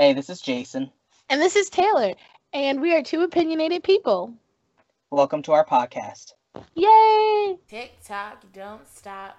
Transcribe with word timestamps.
Hey, 0.00 0.14
this 0.14 0.30
is 0.30 0.40
Jason. 0.40 0.90
And 1.28 1.42
this 1.42 1.56
is 1.56 1.68
Taylor, 1.68 2.14
and 2.54 2.80
we 2.80 2.96
are 2.96 3.02
two 3.02 3.20
opinionated 3.20 3.82
people. 3.82 4.32
Welcome 5.10 5.42
to 5.42 5.52
our 5.52 5.62
podcast. 5.62 6.32
Yay! 6.74 7.58
TikTok, 7.68 8.50
don't 8.54 8.88
stop. 8.88 9.36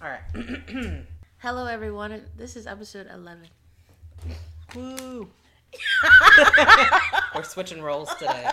All 0.00 0.08
right. 0.08 1.04
Hello, 1.40 1.66
everyone. 1.66 2.22
This 2.38 2.56
is 2.56 2.66
episode 2.66 3.06
11. 3.12 3.48
Woo. 4.74 5.28
We're 7.34 7.42
switching 7.42 7.82
roles 7.82 8.08
today. 8.14 8.48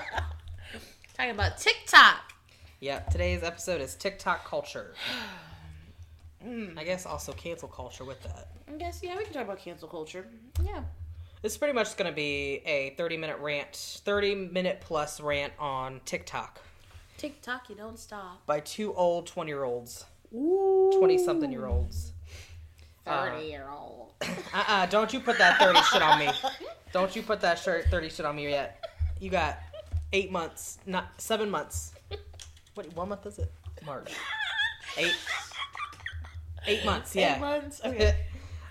Talking 1.14 1.32
about 1.32 1.58
TikTok. 1.58 2.34
Yep. 2.82 3.12
Today's 3.12 3.44
episode 3.44 3.80
is 3.80 3.96
TikTok 3.96 4.44
culture. 4.44 4.94
I 6.78 6.84
guess 6.84 7.06
also 7.06 7.32
cancel 7.34 7.68
culture 7.68 8.04
with 8.04 8.22
that. 8.24 8.50
I 8.68 8.78
guess, 8.78 9.02
yeah, 9.04 9.18
we 9.18 9.24
can 9.24 9.34
talk 9.34 9.44
about 9.44 9.60
cancel 9.60 9.88
culture. 9.88 10.28
Yeah. 10.64 10.84
This 11.42 11.54
is 11.54 11.58
pretty 11.58 11.74
much 11.74 11.96
going 11.98 12.10
to 12.10 12.16
be 12.16 12.62
a 12.66 12.94
30 12.98 13.18
minute 13.18 13.38
rant, 13.40 13.76
30 14.06 14.36
minute 14.36 14.80
plus 14.82 15.20
rant 15.20 15.54
on 15.60 16.02
TikTok 16.06 16.62
TikTok, 17.18 17.70
you 17.70 17.76
don't 17.76 17.98
stop. 17.98 18.46
by 18.46 18.60
two 18.60 18.94
old 18.96 19.28
20 19.28 19.50
year 19.50 19.64
olds, 19.64 20.06
20 20.32 21.18
something 21.18 21.52
year 21.52 21.68
olds. 21.68 22.12
30 23.06 23.46
year 23.46 23.68
old. 23.70 24.12
Uh 24.54 24.64
uh 24.68 24.86
do 24.86 24.98
not 24.98 25.14
you 25.14 25.20
put 25.20 25.38
that 25.38 25.58
30 25.60 25.80
shit 25.84 26.02
on 26.02 26.20
me. 26.20 26.30
Don't 26.92 27.16
you 27.16 27.22
put 27.22 27.42
that 27.42 27.60
shirt 27.60 27.86
30 27.90 28.10
shit 28.10 28.26
on 28.26 28.36
me 28.36 28.50
yet. 28.50 28.84
You 29.20 29.30
got 29.30 29.60
eight 30.12 30.32
months, 30.32 30.80
not 30.86 31.20
seven 31.22 31.50
months. 31.50 31.94
What, 32.74 32.94
one 32.94 33.10
month 33.10 33.26
is 33.26 33.40
it? 33.40 33.52
March. 33.86 34.12
Eight. 34.98 35.14
Eight 36.68 36.86
months, 36.86 37.16
yeah. 37.16 37.36
Eight 37.36 37.42
months? 37.42 37.82
Okay. 37.86 38.16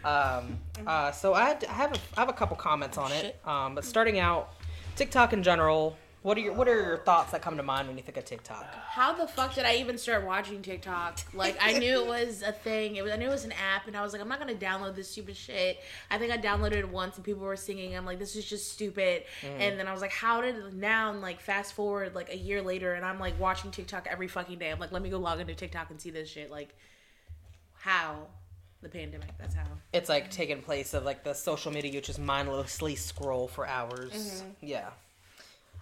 um, 0.05 0.59
uh, 0.87 1.13
so 1.13 1.35
I, 1.35 1.45
had, 1.49 1.65
I 1.65 1.73
have 1.73 1.93
a, 1.93 1.99
I 2.17 2.21
have 2.21 2.29
a 2.29 2.33
couple 2.33 2.57
comments 2.57 2.99
on 2.99 3.13
it. 3.13 3.39
Um, 3.45 3.75
but 3.75 3.85
starting 3.85 4.19
out, 4.19 4.55
TikTok 4.97 5.33
in 5.33 5.43
general. 5.43 5.97
What 6.23 6.39
are 6.39 6.41
your 6.41 6.53
What 6.53 6.69
are 6.69 6.81
your 6.81 6.99
thoughts 6.99 7.33
that 7.33 7.43
come 7.43 7.57
to 7.57 7.65
mind 7.65 7.89
when 7.89 7.97
you 7.97 8.03
think 8.05 8.17
of 8.17 8.25
TikTok? 8.25 8.73
How 8.73 9.13
the 9.13 9.27
fuck 9.27 9.57
did 9.57 9.65
I 9.65 9.77
even 9.77 9.99
start 9.99 10.25
watching 10.25 10.63
TikTok? 10.63 11.19
Like, 11.35 11.57
I 11.61 11.77
knew 11.81 12.01
it 12.01 12.07
was 12.07 12.43
a 12.43 12.53
thing. 12.53 12.95
It 12.95 13.03
was, 13.03 13.11
I 13.11 13.17
knew 13.17 13.27
it 13.27 13.31
was 13.31 13.45
an 13.45 13.51
app, 13.53 13.89
and 13.89 13.97
I 13.97 14.03
was 14.03 14.13
like, 14.13 14.23
I'm 14.23 14.29
not 14.29 14.39
gonna 14.39 14.55
download 14.55 14.95
this 14.95 15.11
stupid 15.11 15.37
shit. 15.37 15.79
I 16.13 16.19
think 16.19 16.33
I 16.33 16.39
downloaded 16.39 16.77
it 16.77 16.89
once, 16.89 17.17
and 17.17 17.25
people 17.25 17.43
were 17.43 17.57
singing. 17.57 17.97
I'm 17.97 18.07
like, 18.07 18.21
this 18.21 18.37
is 18.37 18.45
just 18.45 18.71
stupid. 18.73 19.25
And 19.59 19.77
then 19.81 19.89
I 19.89 19.93
was 19.93 20.01
like, 20.01 20.13
how 20.13 20.41
did 20.41 20.75
now? 20.75 21.11
And 21.11 21.21
like, 21.23 21.41
fast 21.41 21.75
forward 21.75 22.15
like 22.15 22.31
a 22.31 22.37
year 22.37 22.63
later, 22.63 22.95
and 22.95 23.05
I'm 23.05 23.19
like 23.19 23.39
watching 23.41 23.73
TikTok 23.73 24.07
every 24.09 24.29
fucking 24.29 24.61
day. 24.61 24.71
I'm 24.71 24.79
like, 24.79 24.93
let 24.93 25.03
me 25.03 25.11
go 25.11 25.19
log 25.19 25.41
into 25.41 25.57
TikTok 25.57 25.91
and 25.91 26.01
see 26.01 26.11
this 26.11 26.29
shit. 26.29 26.53
Like, 26.53 26.73
how? 27.83 28.29
The 28.81 28.89
pandemic. 28.89 29.37
That's 29.39 29.57
how. 29.57 29.67
It's 29.93 30.09
like 30.09 30.31
taking 30.31 30.63
place 30.63 30.95
of 30.95 31.05
like 31.05 31.25
the 31.25 31.35
social 31.35 31.73
media 31.73 31.91
you 31.91 32.01
just 32.01 32.21
mindlessly 32.21 32.95
scroll 32.95 33.49
for 33.49 33.67
hours. 33.67 34.13
Mm-hmm. 34.13 34.49
Yeah. 34.61 34.91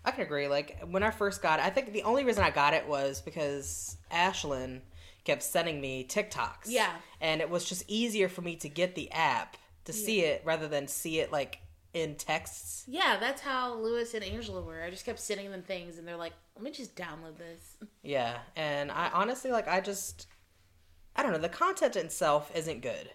I 0.03 0.11
can 0.11 0.23
agree. 0.23 0.48
Like 0.48 0.78
when 0.89 1.03
I 1.03 1.11
first 1.11 1.43
got 1.43 1.59
it, 1.59 1.67
I 1.67 1.71
think 1.71 1.93
the 1.93 2.05
only 2.05 2.25
reason 2.25 2.43
I 2.43 2.51
got 2.51 2.73
it 2.73 2.89
was 2.89 3.21
because 3.21 3.98
Ashlyn 4.11 4.81
kept 5.25 5.43
sending 5.43 5.78
me 5.78 6.06
TikToks. 6.09 6.67
Yeah. 6.67 6.91
And 7.21 7.43
it 7.43 7.51
was 7.51 7.67
just 7.67 7.84
easier 7.87 8.31
for 8.31 8.41
me 8.41 8.56
to 8.56 8.69
get 8.71 8.95
the 8.95 9.12
app 9.12 9.59
to 9.84 9.93
see 9.93 10.21
it 10.21 10.41
rather 10.45 10.69
than 10.69 10.89
see 10.89 11.21
it 11.21 11.31
like 11.31 11.59
in 11.93 12.15
texts. 12.15 12.84
Yeah, 12.87 13.19
that's 13.21 13.43
how 13.43 13.75
Lewis 13.75 14.15
and 14.15 14.25
Angela 14.25 14.62
were. 14.62 14.83
I 14.83 14.89
just 14.91 15.05
kept 15.05 15.19
sending 15.19 15.51
them 15.51 15.62
things, 15.62 15.98
and 15.98 16.09
they're 16.09 16.17
like, 16.17 16.33
let 16.55 16.65
me 16.65 16.71
just 16.71 16.97
download 16.97 17.37
this. 17.37 17.77
Yeah. 18.03 18.39
And 18.56 18.91
I 18.91 19.11
honestly 19.12 19.51
like 19.51 19.69
I 19.69 19.81
just 19.81 20.27
I 21.16 21.22
don't 21.22 21.33
know, 21.33 21.39
the 21.39 21.48
content 21.48 21.97
itself 21.97 22.50
isn't 22.55 22.80
good. 22.80 23.11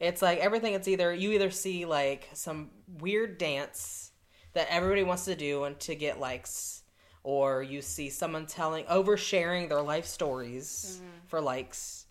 It's 0.00 0.20
like 0.20 0.38
everything 0.38 0.74
it's 0.74 0.88
either 0.88 1.14
you 1.14 1.30
either 1.32 1.50
see 1.50 1.84
like 1.84 2.28
some 2.32 2.70
weird 2.98 3.38
dance 3.38 4.10
that 4.52 4.66
everybody 4.68 5.04
wants 5.04 5.24
to 5.26 5.36
do 5.36 5.64
and 5.64 5.78
to 5.80 5.94
get 5.94 6.18
likes 6.18 6.82
or 7.22 7.62
you 7.62 7.80
see 7.80 8.10
someone 8.10 8.46
telling 8.46 8.84
oversharing 8.86 9.68
their 9.68 9.80
life 9.80 10.06
stories 10.06 10.98
mm-hmm. 11.00 11.10
for 11.28 11.40
likes 11.40 12.06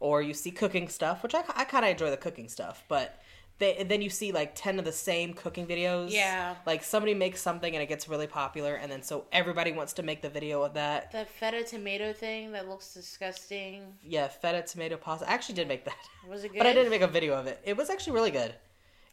or 0.00 0.22
you 0.22 0.34
see 0.34 0.50
cooking 0.50 0.88
stuff 0.88 1.22
which 1.22 1.34
i, 1.34 1.42
I 1.54 1.64
kind 1.64 1.84
of 1.84 1.92
enjoy 1.92 2.10
the 2.10 2.16
cooking 2.16 2.48
stuff 2.48 2.82
but 2.88 3.20
they, 3.58 3.82
then 3.84 4.02
you 4.02 4.10
see 4.10 4.32
like 4.32 4.52
10 4.54 4.78
of 4.78 4.84
the 4.84 4.92
same 4.92 5.32
cooking 5.32 5.66
videos 5.66 6.10
Yeah. 6.12 6.56
like 6.66 6.82
somebody 6.84 7.14
makes 7.14 7.40
something 7.40 7.74
and 7.74 7.82
it 7.82 7.86
gets 7.86 8.08
really 8.08 8.26
popular 8.26 8.74
and 8.74 8.92
then 8.92 9.02
so 9.02 9.24
everybody 9.32 9.72
wants 9.72 9.92
to 9.94 10.02
make 10.02 10.20
the 10.22 10.28
video 10.28 10.62
of 10.62 10.74
that 10.74 11.10
The 11.12 11.24
feta 11.24 11.62
tomato 11.64 12.12
thing 12.12 12.52
that 12.52 12.68
looks 12.68 12.92
disgusting. 12.92 13.94
yeah 14.04 14.28
feta 14.28 14.62
tomato 14.62 14.96
pasta 14.96 15.28
i 15.28 15.32
actually 15.32 15.54
did 15.56 15.68
make 15.68 15.84
that 15.86 15.96
Was 16.28 16.44
it 16.44 16.52
good? 16.52 16.58
but 16.62 16.66
i 16.66 16.72
didn't 16.72 16.90
make 16.90 17.02
a 17.02 17.06
video 17.08 17.34
of 17.34 17.46
it 17.46 17.60
it 17.64 17.76
was 17.76 17.88
actually 17.90 18.12
really 18.14 18.30
good 18.30 18.54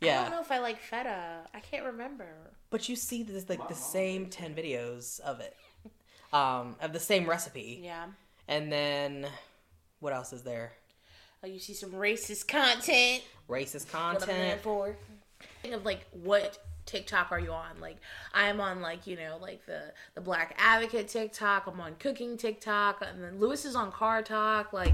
Yeah. 0.01 0.19
I 0.19 0.23
don't 0.23 0.31
know 0.31 0.41
if 0.41 0.51
I 0.51 0.59
like 0.59 0.79
feta. 0.81 1.47
I 1.53 1.59
can't 1.61 1.85
remember. 1.85 2.27
but 2.69 2.89
you 2.89 2.95
see 2.97 3.23
this 3.23 3.47
like 3.47 3.67
the 3.69 3.75
same 3.75 4.29
10 4.29 4.53
videos 4.53 5.19
of 5.21 5.39
it 5.39 5.55
um 6.33 6.75
of 6.81 6.91
the 6.91 6.99
same 6.99 7.29
recipe 7.29 7.79
Yeah. 7.81 8.07
and 8.49 8.69
then 8.71 9.27
what 10.01 10.11
else 10.11 10.33
is 10.33 10.43
there 10.43 10.73
You 11.45 11.59
see 11.59 11.73
some 11.73 11.91
racist 11.91 12.47
content. 12.47 13.23
racist 13.49 13.93
What 13.93 14.21
I'm 14.23 14.27
mad 14.27 14.27
content 14.27 14.61
for. 14.61 14.95
Think 15.61 15.73
of 15.73 15.85
like 15.85 16.05
what 16.11 16.57
TikTok 16.85 17.31
are 17.31 17.39
you 17.39 17.51
on? 17.51 17.79
Like 17.81 17.97
I'm 18.33 18.61
on 18.61 18.81
like 18.81 19.07
you 19.07 19.15
know 19.15 19.37
like 19.41 19.65
the 19.65 19.93
the 20.15 20.21
Black 20.21 20.55
Advocate 20.57 21.07
TikTok. 21.07 21.67
I'm 21.67 21.79
on 21.81 21.95
cooking 21.99 22.37
TikTok, 22.37 23.01
and 23.01 23.23
then 23.23 23.39
Lewis 23.39 23.65
is 23.65 23.75
on 23.75 23.91
Car 23.91 24.21
Talk. 24.21 24.73
Like 24.73 24.93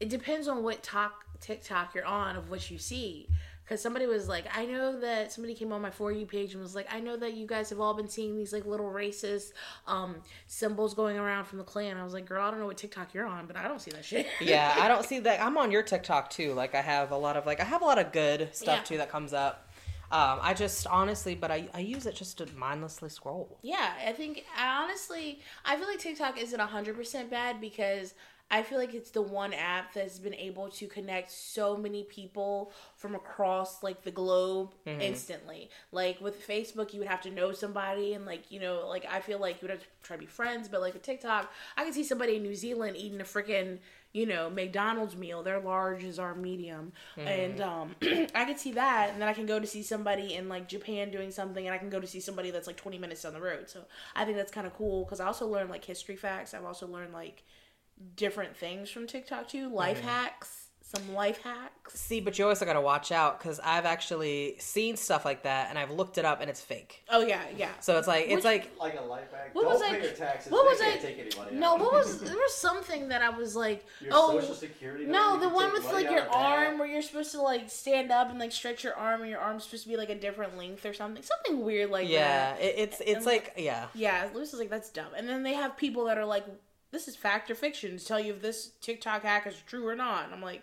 it 0.00 0.08
depends 0.08 0.48
on 0.48 0.62
what 0.62 0.82
talk 0.82 1.24
TikTok 1.40 1.94
you're 1.94 2.04
on 2.04 2.36
of 2.36 2.50
what 2.50 2.70
you 2.70 2.78
see. 2.78 3.28
Because 3.64 3.80
somebody 3.80 4.06
was 4.06 4.28
like, 4.28 4.44
I 4.54 4.66
know 4.66 5.00
that 5.00 5.32
somebody 5.32 5.54
came 5.54 5.72
on 5.72 5.80
my 5.80 5.90
for 5.90 6.12
you 6.12 6.26
page 6.26 6.52
and 6.52 6.62
was 6.62 6.74
like, 6.74 6.86
I 6.92 7.00
know 7.00 7.16
that 7.16 7.32
you 7.34 7.46
guys 7.46 7.70
have 7.70 7.80
all 7.80 7.94
been 7.94 8.08
seeing 8.08 8.36
these 8.36 8.52
like 8.52 8.66
little 8.66 8.90
racist 8.90 9.52
um 9.86 10.16
symbols 10.46 10.92
going 10.94 11.16
around 11.18 11.46
from 11.46 11.58
the 11.58 11.64
Klan. 11.64 11.96
I 11.96 12.04
was 12.04 12.12
like, 12.12 12.26
girl, 12.26 12.42
I 12.46 12.50
don't 12.50 12.60
know 12.60 12.66
what 12.66 12.76
TikTok 12.76 13.14
you're 13.14 13.26
on, 13.26 13.46
but 13.46 13.56
I 13.56 13.66
don't 13.66 13.80
see 13.80 13.90
that 13.92 14.04
shit. 14.04 14.26
yeah 14.40 14.74
i 14.80 14.88
don't 14.88 15.04
see 15.04 15.18
that 15.20 15.40
i'm 15.40 15.56
on 15.56 15.70
your 15.70 15.82
tiktok 15.82 16.28
too 16.30 16.52
like 16.52 16.74
i 16.74 16.80
have 16.80 17.10
a 17.10 17.16
lot 17.16 17.36
of 17.36 17.46
like 17.46 17.60
i 17.60 17.64
have 17.64 17.82
a 17.82 17.84
lot 17.84 17.98
of 17.98 18.12
good 18.12 18.48
stuff 18.54 18.78
Yeah. 18.78 18.82
too 18.84 18.96
that 18.98 19.10
comes 19.10 19.32
up 19.32 19.70
um 20.12 20.38
i 20.42 20.52
just 20.54 20.86
honestly 20.86 21.34
but 21.34 21.50
i 21.50 21.66
i 21.74 21.80
use 21.80 22.06
it 22.06 22.14
just 22.14 22.38
to 22.38 22.46
mindlessly 22.56 23.08
scroll 23.08 23.58
Yeah, 23.62 23.92
I 24.06 24.12
think 24.12 24.44
I 24.56 24.66
honestly 24.82 25.40
I 25.64 25.76
feel 25.76 25.86
like 25.88 25.98
TikTok 25.98 26.38
isn't 26.40 26.60
hundred 26.60 26.96
percent 26.96 27.30
bad 27.30 27.60
because 27.60 28.14
I 28.50 28.62
feel 28.62 28.78
like 28.78 28.94
it's 28.94 29.10
the 29.10 29.22
one 29.22 29.52
app 29.52 29.94
that's 29.94 30.18
been 30.18 30.34
able 30.34 30.68
to 30.68 30.86
connect 30.86 31.30
so 31.30 31.76
many 31.76 32.04
people 32.04 32.72
from 32.96 33.14
across 33.14 33.82
like 33.82 34.02
the 34.02 34.10
globe 34.10 34.74
instantly. 34.86 35.70
Like 35.92 36.20
with 36.20 36.46
Facebook, 36.46 36.92
you 36.92 37.00
would 37.00 37.08
have 37.08 37.22
to 37.22 37.30
know 37.30 37.52
somebody, 37.52 38.14
and 38.14 38.26
like 38.26 38.50
you 38.50 38.60
know, 38.60 38.86
like 38.88 39.06
I 39.10 39.20
feel 39.20 39.40
like 39.40 39.56
you 39.56 39.66
would 39.66 39.70
have 39.70 39.80
to 39.80 39.86
try 40.02 40.16
to 40.16 40.20
be 40.20 40.26
friends. 40.26 40.68
But 40.68 40.82
like 40.82 40.92
with 40.92 41.02
TikTok, 41.02 41.50
I 41.76 41.84
can 41.84 41.92
see 41.92 42.04
somebody 42.04 42.36
in 42.36 42.42
New 42.42 42.54
Zealand 42.54 42.96
eating 42.96 43.20
a 43.20 43.24
freaking 43.24 43.78
you 44.12 44.26
know 44.26 44.48
McDonald's 44.50 45.16
meal. 45.16 45.42
Their 45.42 45.58
large 45.58 46.04
is 46.04 46.18
our 46.18 46.34
medium, 46.34 46.92
and 47.16 47.60
um, 47.60 47.96
I 48.34 48.44
could 48.44 48.60
see 48.60 48.72
that, 48.72 49.10
and 49.10 49.20
then 49.20 49.28
I 49.28 49.32
can 49.32 49.46
go 49.46 49.58
to 49.58 49.66
see 49.66 49.82
somebody 49.82 50.34
in 50.34 50.48
like 50.48 50.68
Japan 50.68 51.10
doing 51.10 51.30
something, 51.30 51.66
and 51.66 51.74
I 51.74 51.78
can 51.78 51.90
go 51.90 51.98
to 51.98 52.06
see 52.06 52.20
somebody 52.20 52.50
that's 52.50 52.66
like 52.68 52.76
twenty 52.76 52.98
minutes 52.98 53.22
down 53.22 53.32
the 53.32 53.40
road. 53.40 53.68
So 53.68 53.80
I 54.14 54.24
think 54.24 54.36
that's 54.36 54.52
kind 54.52 54.66
of 54.66 54.74
cool 54.74 55.04
because 55.04 55.18
I 55.18 55.26
also 55.26 55.48
learned 55.48 55.70
like 55.70 55.84
history 55.84 56.16
facts. 56.16 56.54
I've 56.54 56.64
also 56.64 56.86
learned 56.86 57.12
like 57.12 57.42
different 58.16 58.56
things 58.56 58.90
from 58.90 59.06
TikTok 59.06 59.48
too, 59.48 59.68
life 59.68 60.00
mm. 60.00 60.04
hacks, 60.04 60.68
some 60.82 61.14
life 61.14 61.40
hacks. 61.42 61.98
see 61.98 62.20
but 62.20 62.38
you 62.38 62.46
also 62.46 62.64
got 62.64 62.74
to 62.74 62.80
watch 62.80 63.10
out 63.10 63.38
because 63.38 63.58
i've 63.64 63.84
actually 63.86 64.54
seen 64.58 64.96
stuff 64.96 65.24
like 65.24 65.42
that 65.42 65.68
and 65.68 65.76
i've 65.78 65.90
looked 65.90 66.18
it 66.18 66.24
up 66.24 66.40
and 66.40 66.48
it's 66.48 66.60
fake 66.60 67.02
Oh 67.10 67.26
yeah, 67.26 67.42
yeah. 67.56 67.70
so 67.80 67.98
it's 67.98 68.06
like 68.06 68.24
it's 68.26 68.36
Which- 68.36 68.44
like 68.44 68.70
like 68.78 68.96
a 68.98 69.02
life 69.02 69.30
hack. 69.32 69.54
What 69.54 69.62
Don't 69.62 69.72
was 69.72 69.82
pay 69.82 69.96
I- 69.96 70.02
your 70.02 70.12
taxes. 70.12 70.52
what 70.52 70.62
they 70.64 70.68
was 70.68 70.78
can't 70.80 71.00
I- 71.00 71.06
take 71.06 71.18
any 71.18 71.36
money 71.36 71.56
No, 71.56 71.72
out. 71.74 71.80
what 71.80 71.92
was 71.92 72.20
there 72.20 72.36
was 72.36 72.54
something 72.54 73.08
that 73.08 73.22
I 73.22 73.30
was 73.30 73.56
like, 73.56 73.84
your 74.00 74.10
oh 74.14 74.38
social 74.40 74.54
security? 74.54 75.06
no, 75.06 75.38
the 75.40 75.48
one 75.48 75.72
with 75.72 75.84
like 75.92 76.04
your 76.04 76.20
out 76.20 76.26
of 76.26 76.32
that. 76.32 76.38
arm 76.38 76.78
where 76.78 76.86
you're 76.88 77.02
supposed 77.02 77.32
to 77.32 77.42
like 77.42 77.68
stand 77.70 78.12
up 78.12 78.30
and 78.30 78.38
like 78.38 78.52
stretch 78.52 78.84
your 78.84 78.94
arm 78.94 79.22
and 79.22 79.30
your 79.30 79.40
arm's 79.40 79.64
supposed 79.64 79.82
to 79.84 79.88
be 79.88 79.96
like 79.96 80.10
a 80.10 80.14
different 80.18 80.56
length 80.56 80.84
or 80.86 80.92
something, 80.94 81.22
something 81.22 81.64
weird 81.64 81.90
like 81.90 82.08
yeah 82.08 82.52
that. 82.54 82.62
it, 82.62 82.74
it's 82.78 83.00
it's 83.00 83.16
And- 83.16 83.26
like 83.26 83.52
yeah 83.56 83.86
Yeah, 83.94 84.28
Lewis 84.32 84.52
is 84.52 84.60
like 84.60 84.70
that's 84.70 84.90
dumb, 84.90 85.12
and 85.16 85.28
then 85.28 85.42
they 85.42 85.54
have 85.54 85.76
people 85.76 86.04
that 86.04 86.18
are 86.18 86.24
like, 86.26 86.44
this 86.94 87.08
is 87.08 87.16
fact 87.16 87.50
or 87.50 87.54
fiction 87.54 87.98
to 87.98 88.04
tell 88.04 88.18
you 88.20 88.32
if 88.32 88.40
this 88.40 88.70
TikTok 88.80 89.22
hack 89.24 89.46
is 89.46 89.54
true 89.66 89.86
or 89.86 89.94
not. 89.94 90.24
And 90.24 90.32
I'm 90.34 90.40
like, 90.40 90.62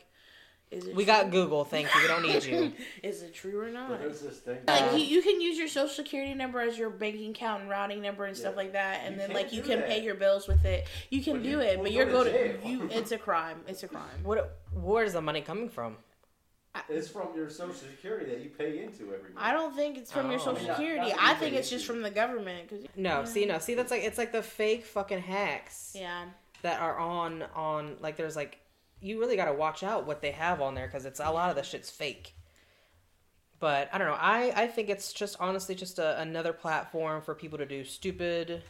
is 0.72 0.86
it? 0.86 0.96
we 0.96 1.04
true? 1.04 1.14
got 1.14 1.32
google 1.32 1.66
thank 1.66 1.94
you 1.94 2.02
we 2.02 2.08
don't 2.08 2.24
need 2.24 2.46
you 2.46 2.72
is 3.04 3.22
it 3.24 3.34
true 3.34 3.60
or 3.60 3.70
not? 3.70 3.90
But 3.90 4.00
there's 4.00 4.22
this 4.22 4.38
thing. 4.40 4.60
Like 4.66 4.94
uh, 4.94 4.96
you, 4.96 5.04
you 5.04 5.22
can 5.22 5.42
use 5.42 5.58
your 5.58 5.68
social 5.68 5.90
security 5.94 6.34
number 6.34 6.62
as 6.62 6.78
your 6.78 6.90
banking 6.90 7.32
account 7.32 7.64
and 7.64 7.70
routing 7.70 8.02
number 8.02 8.24
and 8.24 8.38
stuff 8.38 8.56
like 8.56 8.72
that, 8.72 9.02
and 9.04 9.16
You 9.16 9.20
then 9.22 9.34
like 9.34 9.52
you 9.52 9.62
can 9.64 9.80
that. 9.80 9.90
pay 9.90 10.02
your 10.02 10.16
bills 10.16 10.48
with 10.48 10.64
it. 10.64 10.88
You 11.10 11.22
can 11.22 11.34
But 11.34 11.44
do 11.44 11.50
you 11.50 11.60
it, 11.60 11.84
but 11.84 11.92
you're 11.92 12.06
going 12.10 12.32
to 12.32 12.68
you. 12.68 12.88
It's 12.90 13.12
a 13.12 13.18
crime. 13.18 13.60
It's 13.68 13.84
a 13.84 13.90
crime. 13.90 14.24
what 14.24 14.60
where's 14.74 15.12
the 15.12 15.22
money 15.22 15.42
coming 15.42 15.68
from 15.68 15.98
It's 16.90 17.10
from 17.10 17.30
your 17.36 17.50
social 17.50 17.74
security 17.76 18.30
that 18.32 18.42
you 18.42 18.50
pay 18.50 18.82
into 18.84 19.04
every 19.14 19.34
month. 19.34 19.38
I 19.38 19.52
don't 19.52 19.76
think 19.76 19.98
it's 19.98 20.12
from 20.12 20.30
your 20.32 20.40
Oh. 20.40 20.44
social 20.44 20.68
security. 20.68 21.10
not 21.12 21.20
I 21.20 21.34
think 21.36 21.56
it's 21.56 21.70
just 21.70 21.86
from 21.86 22.02
the 22.02 22.10
government. 22.12 22.70
Cause, 22.70 22.80
no 22.96 23.26
see 23.26 23.46
no 23.46 23.60
see 23.60 23.74
that's 23.76 23.92
like 23.92 24.04
it's 24.04 24.18
like 24.18 24.32
the 24.32 24.42
fake 24.44 24.86
fucking 24.86 25.20
hacks 25.20 25.94
yeah, 25.98 26.26
that 26.62 26.80
are 26.82 26.98
on 26.98 27.44
on 27.56 27.98
like 28.00 28.16
there's 28.18 28.36
like 28.36 28.58
you 29.02 29.20
really 29.20 29.36
got 29.36 29.46
to 29.46 29.54
watch 29.54 29.84
out 29.84 30.06
what 30.06 30.22
they 30.22 30.32
have 30.32 30.62
on 30.62 30.76
there 30.76 30.86
because 30.88 31.06
it's 31.06 31.20
a 31.20 31.30
lot 31.30 31.50
of 31.50 31.56
the 31.56 31.64
shit's 31.64 31.90
fake 31.90 32.36
But 33.60 33.90
I 33.94 33.98
don't 33.98 34.08
know. 34.08 34.18
I 34.20 34.54
I 34.56 34.68
think 34.68 34.90
it's 34.90 35.12
just 35.14 35.36
honestly 35.40 35.76
just 35.76 36.00
a, 36.00 36.20
another 36.22 36.54
platform 36.54 37.22
for 37.22 37.36
people 37.36 37.58
to 37.58 37.66
do 37.66 37.84
stupid 37.84 38.64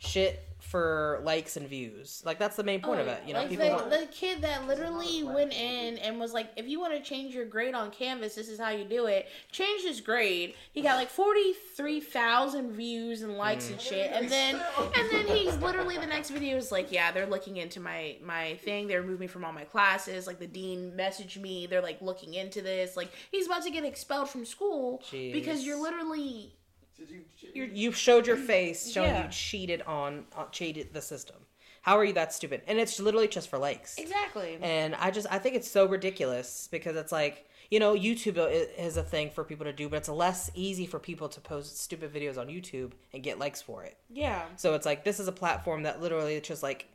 shit 0.00 0.44
for 0.60 1.20
likes 1.24 1.56
and 1.56 1.66
views. 1.66 2.22
Like 2.24 2.38
that's 2.38 2.54
the 2.54 2.62
main 2.62 2.80
point 2.80 3.00
of 3.00 3.06
it. 3.08 3.22
You 3.26 3.32
know, 3.32 3.40
like 3.40 3.48
people. 3.48 3.78
the, 3.88 3.96
the 4.00 4.06
kid 4.12 4.42
that 4.42 4.68
literally 4.68 5.24
went 5.24 5.52
in 5.52 5.96
and 5.98 6.20
was 6.20 6.32
like, 6.32 6.50
if 6.54 6.68
you 6.68 6.78
want 6.78 6.92
to 6.92 7.00
change 7.02 7.34
your 7.34 7.46
grade 7.46 7.74
on 7.74 7.90
Canvas, 7.90 8.34
this 8.34 8.48
is 8.48 8.60
how 8.60 8.68
you 8.68 8.84
do 8.84 9.06
it. 9.06 9.26
Changed 9.50 9.84
his 9.86 10.00
grade. 10.00 10.54
He 10.72 10.82
got 10.82 10.96
like 10.96 11.08
forty 11.08 11.54
three 11.76 11.98
thousand 12.00 12.72
views 12.72 13.22
and 13.22 13.36
likes 13.36 13.66
Mm. 13.68 13.72
and 13.72 13.80
shit. 13.80 14.12
And 14.12 14.28
then 14.28 14.60
and 14.96 15.10
then 15.10 15.26
he's 15.26 15.56
literally 15.56 15.96
the 15.96 16.06
next 16.06 16.30
video 16.30 16.56
is 16.56 16.70
like, 16.70 16.92
yeah, 16.92 17.10
they're 17.10 17.26
looking 17.26 17.56
into 17.56 17.80
my 17.80 18.16
my 18.22 18.54
thing. 18.62 18.86
They 18.86 18.96
removed 18.96 19.20
me 19.20 19.26
from 19.26 19.44
all 19.44 19.52
my 19.52 19.64
classes. 19.64 20.26
Like 20.26 20.38
the 20.38 20.46
dean 20.46 20.92
messaged 20.96 21.40
me. 21.40 21.66
They're 21.66 21.82
like 21.82 22.00
looking 22.02 22.34
into 22.34 22.60
this. 22.62 22.96
Like 22.96 23.10
he's 23.30 23.46
about 23.46 23.64
to 23.64 23.70
get 23.70 23.84
expelled 23.84 24.28
from 24.28 24.44
school 24.44 25.02
because 25.10 25.64
you're 25.64 25.80
literally 25.80 26.52
Did 27.00 27.10
you? 27.10 27.50
You're- 27.54 27.70
you 27.74 27.92
showed 27.92 28.26
your 28.26 28.36
face 28.36 28.92
showing 28.92 29.10
Yeah. 29.10 29.24
you 29.24 29.30
cheated 29.30 29.82
on 29.82 30.26
uh, 30.36 30.44
cheated 30.52 30.92
the 30.92 31.02
system. 31.02 31.36
How 31.82 31.96
are 31.96 32.04
you 32.04 32.12
that 32.12 32.32
stupid? 32.34 32.60
And 32.66 32.78
it's 32.78 33.00
literally 33.00 33.26
just 33.28 33.48
for 33.48 33.58
likes. 33.58 33.96
exactly. 33.98 34.58
And 34.60 34.94
I 34.94 35.10
just 35.10 35.26
I 35.30 35.38
think 35.38 35.56
it's 35.56 35.70
so 35.70 35.86
ridiculous 35.86 36.68
because 36.70 36.94
it's 36.96 37.10
like 37.12 37.46
you 37.70 37.80
know 37.80 37.94
YouTube 37.94 38.38
i- 38.38 38.50
is 38.82 38.96
a 38.96 39.02
thing 39.02 39.30
for 39.30 39.44
people 39.44 39.64
to 39.64 39.72
do, 39.72 39.88
but 39.88 39.96
it's 39.96 40.08
less 40.08 40.50
easy 40.54 40.84
for 40.86 40.98
people 40.98 41.28
to 41.30 41.40
post 41.40 41.78
stupid 41.80 42.12
videos 42.12 42.36
on 42.36 42.48
YouTube 42.48 42.92
and 43.14 43.22
get 43.22 43.38
likes 43.38 43.62
for 43.62 43.82
it. 43.84 43.96
yeah. 44.10 44.42
So 44.56 44.74
it's 44.74 44.84
like 44.86 45.04
this 45.04 45.18
is 45.20 45.26
a 45.28 45.32
platform 45.32 45.82
that 45.84 46.00
literally 46.02 46.38
just 46.40 46.62
like 46.62 46.86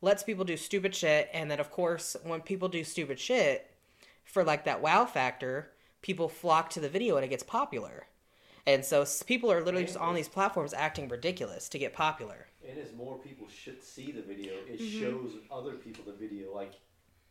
lets 0.00 0.24
people 0.24 0.44
do 0.44 0.56
stupid 0.56 0.94
shit, 0.94 1.28
and 1.32 1.48
then 1.50 1.60
of 1.60 1.70
course 1.70 2.16
when 2.24 2.40
people 2.40 2.68
do 2.68 2.82
stupid 2.82 3.20
shit 3.20 3.70
for 4.24 4.42
like 4.42 4.64
that 4.64 4.82
wow 4.82 5.04
factor, 5.04 5.70
people 6.00 6.28
flock 6.28 6.68
to 6.70 6.80
the 6.80 6.88
video 6.88 7.14
and 7.16 7.24
it 7.24 7.28
gets 7.28 7.44
popular. 7.44 8.06
And 8.66 8.84
so 8.84 9.04
people 9.26 9.50
are 9.50 9.62
literally 9.62 9.86
just 9.86 9.98
on 9.98 10.14
these 10.14 10.28
platforms 10.28 10.72
acting 10.72 11.08
ridiculous 11.08 11.68
to 11.70 11.78
get 11.78 11.92
popular. 11.92 12.46
And 12.68 12.78
as 12.78 12.92
more 12.94 13.18
people 13.18 13.48
should 13.48 13.82
see 13.82 14.12
the 14.12 14.22
video, 14.22 14.52
it 14.68 14.80
Mm-hmm. 14.80 15.00
shows 15.00 15.32
other 15.50 15.72
people 15.72 16.04
the 16.04 16.12
video. 16.12 16.54
Like 16.54 16.74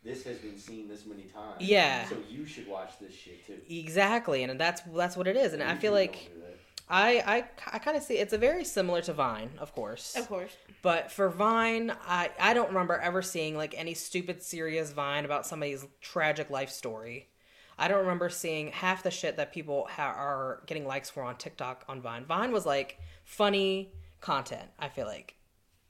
this 0.04 0.24
has 0.26 0.38
been 0.40 0.58
seen 0.58 0.88
this 0.88 1.06
many 1.06 1.24
times. 1.24 1.62
Yeah. 1.62 2.08
So 2.08 2.18
you 2.30 2.46
should 2.46 2.68
watch 2.68 3.00
this 3.00 3.14
shit 3.14 3.46
too. 3.48 3.58
Exactly, 3.70 4.44
and 4.44 4.60
that's 4.60 4.82
that's 4.94 5.16
what 5.16 5.28
it 5.28 5.38
is. 5.38 5.54
And 5.54 5.64
I 5.64 5.76
feel 5.76 5.94
like 5.94 6.14
don't 6.14 6.34
do 6.36 6.40
that. 6.42 6.58
I 6.90 7.24
I, 7.38 7.46
I 7.74 7.80
kind 7.80 7.96
of 7.96 8.04
see 8.04 8.16
it's 8.18 8.34
a 8.34 8.38
very 8.38 8.66
similar 8.66 9.02
to 9.04 9.14
Vine, 9.14 9.52
of 9.58 9.74
course. 9.74 10.16
Of 10.18 10.28
course. 10.28 10.52
But 10.82 11.12
for 11.12 11.30
Vine, 11.30 11.94
I 12.06 12.32
I 12.40 12.54
don't 12.54 12.68
remember 12.68 12.98
ever 12.98 13.22
seeing 13.22 13.56
like 13.56 13.74
any 13.78 13.94
stupid 13.94 14.44
serious 14.44 14.92
Vine 14.92 15.24
about 15.24 15.46
somebody's 15.46 15.86
tragic 16.02 16.50
life 16.50 16.70
story. 16.70 17.30
I 17.78 17.88
don't 17.88 18.00
remember 18.02 18.30
seeing 18.30 18.72
half 18.72 19.04
the 19.04 19.12
shit 19.12 19.38
that 19.38 19.54
people 19.54 19.88
ha- 19.90 20.14
are 20.16 20.62
getting 20.66 20.86
likes 20.86 21.10
for 21.10 21.24
on 21.24 21.36
TikTok 21.38 21.84
on 21.88 22.02
Vine. 22.02 22.26
Vine 22.26 22.52
was 22.52 22.66
like 22.66 23.00
funny 23.24 23.92
content. 24.20 24.70
I 24.80 24.90
feel 24.90 25.08
like, 25.08 25.36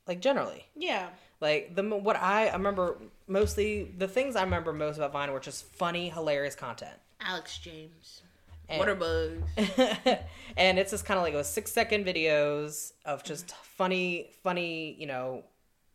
like 0.07 0.21
generally, 0.21 0.65
Yeah. 0.75 1.09
like 1.39 1.75
the 1.75 1.83
what 1.83 2.15
I, 2.15 2.47
I 2.47 2.53
remember 2.53 2.97
mostly 3.27 3.93
the 3.97 4.07
things 4.07 4.35
I 4.35 4.43
remember 4.43 4.73
most 4.73 4.97
about 4.97 5.11
Vine 5.11 5.31
were 5.31 5.39
just 5.39 5.65
funny, 5.73 6.09
hilarious 6.09 6.55
content. 6.55 6.95
Alex 7.19 7.57
James. 7.57 8.21
And- 8.69 8.79
Water 8.79 8.95
bugs. 8.95 9.43
and 10.57 10.79
it's 10.79 10.91
just 10.91 11.05
kind 11.05 11.17
of 11.17 11.23
like 11.23 11.33
those 11.33 11.49
six 11.49 11.71
second 11.71 12.05
videos 12.05 12.93
of 13.05 13.23
just 13.23 13.47
mm-hmm. 13.47 13.57
funny, 13.63 14.29
funny, 14.43 14.95
you 14.97 15.07
know, 15.07 15.43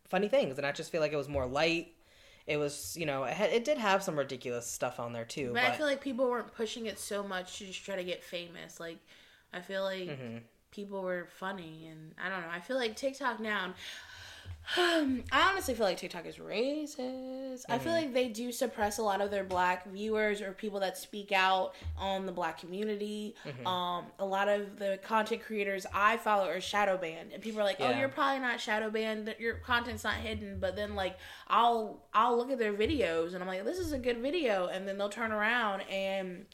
funny 0.07 0.27
things. 0.27 0.57
And 0.57 0.67
I 0.67 0.71
just 0.71 0.91
feel 0.91 1.01
like 1.01 1.11
it 1.11 1.17
was 1.17 1.27
more 1.27 1.47
light. 1.47 1.93
It 2.47 2.57
was, 2.57 2.95
you 2.97 3.05
know, 3.05 3.25
it, 3.25 3.33
had, 3.33 3.49
it 3.51 3.65
did 3.65 3.77
have 3.77 4.01
some 4.01 4.17
ridiculous 4.17 4.65
stuff 4.65 4.99
on 4.99 5.11
there 5.13 5.25
too. 5.25 5.51
But, 5.53 5.63
But, 5.63 5.71
I 5.73 5.77
feel 5.77 5.85
like 5.85 6.01
people 6.01 6.29
weren't 6.29 6.53
pushing 6.53 6.85
it 6.85 6.97
so 6.97 7.21
much 7.21 7.57
to 7.59 7.65
just 7.65 7.83
try 7.83 7.95
to 7.97 8.03
get 8.05 8.23
famous. 8.23 8.79
Like, 8.79 8.97
I 9.53 9.59
feel 9.61 9.83
like 9.83 10.07
Mm-hmm. 10.07 10.37
people 10.71 11.01
were 11.03 11.27
funny, 11.39 11.87
and 11.91 12.13
I 12.23 12.29
don't 12.29 12.41
know. 12.41 12.47
I 12.49 12.61
feel 12.61 12.77
like 12.77 12.95
TikTok 12.95 13.39
now. 13.41 13.73
I 14.75 15.49
honestly 15.51 15.73
feel 15.73 15.85
like 15.85 15.97
TikTok 15.97 16.25
is 16.25 16.35
racist. 16.37 17.65
I 17.69 17.75
Mm-hmm. 17.75 17.83
feel 17.83 17.93
like 17.93 18.13
they 18.13 18.27
do 18.27 18.51
suppress 18.51 18.97
a 18.97 19.01
lot 19.03 19.21
of 19.21 19.31
their 19.31 19.43
black 19.43 19.87
viewers 19.89 20.41
or 20.41 20.51
people 20.51 20.81
that 20.81 20.97
speak 20.97 21.31
out 21.31 21.73
on 21.97 22.25
the 22.25 22.31
black 22.31 22.59
community. 22.59 23.35
Mm-hmm. 23.45 23.65
Um, 23.65 24.05
a 24.19 24.25
lot 24.25 24.47
of 24.49 24.77
the 24.77 24.99
content 25.03 25.41
creators 25.43 25.85
I 25.93 26.17
follow 26.17 26.47
are 26.49 26.59
shadow 26.61 26.97
banned, 26.97 27.31
and 27.33 27.41
people 27.41 27.61
are 27.61 27.63
like, 27.63 27.77
"Oh, 27.79 27.89
you're 27.97 28.09
probably 28.09 28.39
not 28.39 28.59
shadow 28.59 28.89
banned. 28.89 29.33
Your 29.39 29.55
content's 29.55 30.03
not 30.03 30.15
hidden." 30.15 30.59
But 30.59 30.75
then, 30.75 30.95
like, 30.95 31.17
I'll 31.47 32.03
I'll 32.13 32.35
look 32.37 32.51
at 32.51 32.59
their 32.59 32.73
videos, 32.73 33.33
and 33.33 33.41
I'm 33.41 33.47
like, 33.47 33.63
"This 33.63 33.79
is 33.79 33.93
a 33.93 33.99
good 33.99 34.17
video," 34.19 34.67
and 34.67 34.87
then 34.87 34.97
they'll 34.97 35.09
turn 35.09 35.31
around 35.31 35.81
and 35.89 36.45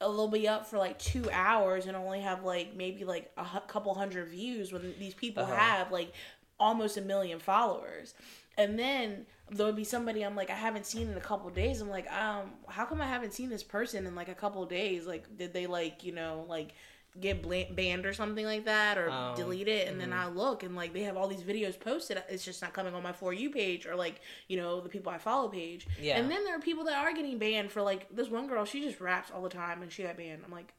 they'll 0.00 0.28
be 0.28 0.48
up 0.48 0.66
for 0.66 0.78
like 0.78 0.98
two 0.98 1.30
hours 1.30 1.84
and 1.86 1.94
only 1.96 2.20
have 2.20 2.42
like 2.42 2.74
maybe 2.74 3.04
like 3.04 3.30
a 3.36 3.60
couple 3.68 3.94
hundred 3.94 4.28
views 4.28 4.72
when 4.72 4.94
these 4.98 5.12
people 5.14 5.42
Uh-huh. 5.44 5.54
have 5.54 5.92
like 5.92 6.12
almost 6.60 6.96
a 6.96 7.00
million 7.00 7.40
followers. 7.40 8.14
And 8.56 8.78
then 8.78 9.26
there 9.52 9.66
would 9.66 9.74
be 9.74 9.82
somebody 9.82 10.22
i'm 10.24 10.36
like 10.36 10.48
i 10.48 10.54
haven't 10.54 10.86
seen 10.86 11.08
in 11.10 11.16
a 11.16 11.20
couple 11.20 11.50
days. 11.50 11.80
I'm 11.80 11.90
like 11.90 12.08
um 12.12 12.52
how 12.68 12.84
come 12.84 13.00
i 13.00 13.06
haven't 13.06 13.32
seen 13.34 13.48
this 13.50 13.64
person 13.64 14.06
in 14.06 14.14
like 14.14 14.28
a 14.28 14.34
couple 14.34 14.64
days? 14.66 15.06
Like 15.06 15.36
did 15.36 15.52
they 15.52 15.66
like 15.66 16.04
you 16.04 16.12
know 16.12 16.44
like 16.48 16.74
get 17.18 17.42
bla- 17.42 17.64
banned 17.72 18.06
or 18.06 18.12
something 18.12 18.44
like 18.46 18.66
that 18.66 18.96
or 18.96 19.08
Oh, 19.10 19.32
delete 19.34 19.66
it? 19.66 19.88
And 19.88 20.00
then 20.00 20.10
mhm. 20.10 20.18
i 20.18 20.28
look 20.28 20.62
and 20.62 20.76
like 20.76 20.92
they 20.92 21.02
have 21.02 21.16
all 21.16 21.26
these 21.26 21.42
videos 21.42 21.80
posted. 21.80 22.22
It's 22.28 22.44
just 22.44 22.62
not 22.62 22.72
coming 22.72 22.94
on 22.94 23.02
my 23.02 23.12
for 23.12 23.32
you 23.32 23.50
page 23.50 23.86
or 23.86 23.96
like 23.96 24.20
you 24.46 24.56
know 24.56 24.80
the 24.80 24.88
people 24.88 25.10
i 25.10 25.18
follow 25.18 25.48
page. 25.48 25.88
Yeah. 26.00 26.18
and 26.18 26.30
then 26.30 26.44
there 26.44 26.54
are 26.56 26.60
people 26.60 26.84
that 26.84 26.98
are 26.98 27.12
getting 27.12 27.38
banned 27.38 27.72
for 27.72 27.82
like 27.82 28.06
this 28.14 28.28
one 28.28 28.46
girl 28.46 28.64
she 28.64 28.80
just 28.82 29.00
raps 29.00 29.32
all 29.34 29.42
the 29.42 29.48
time 29.48 29.82
and 29.82 29.90
she 29.90 30.02
got 30.04 30.16
banned. 30.16 30.42
I'm 30.44 30.52
like 30.52 30.72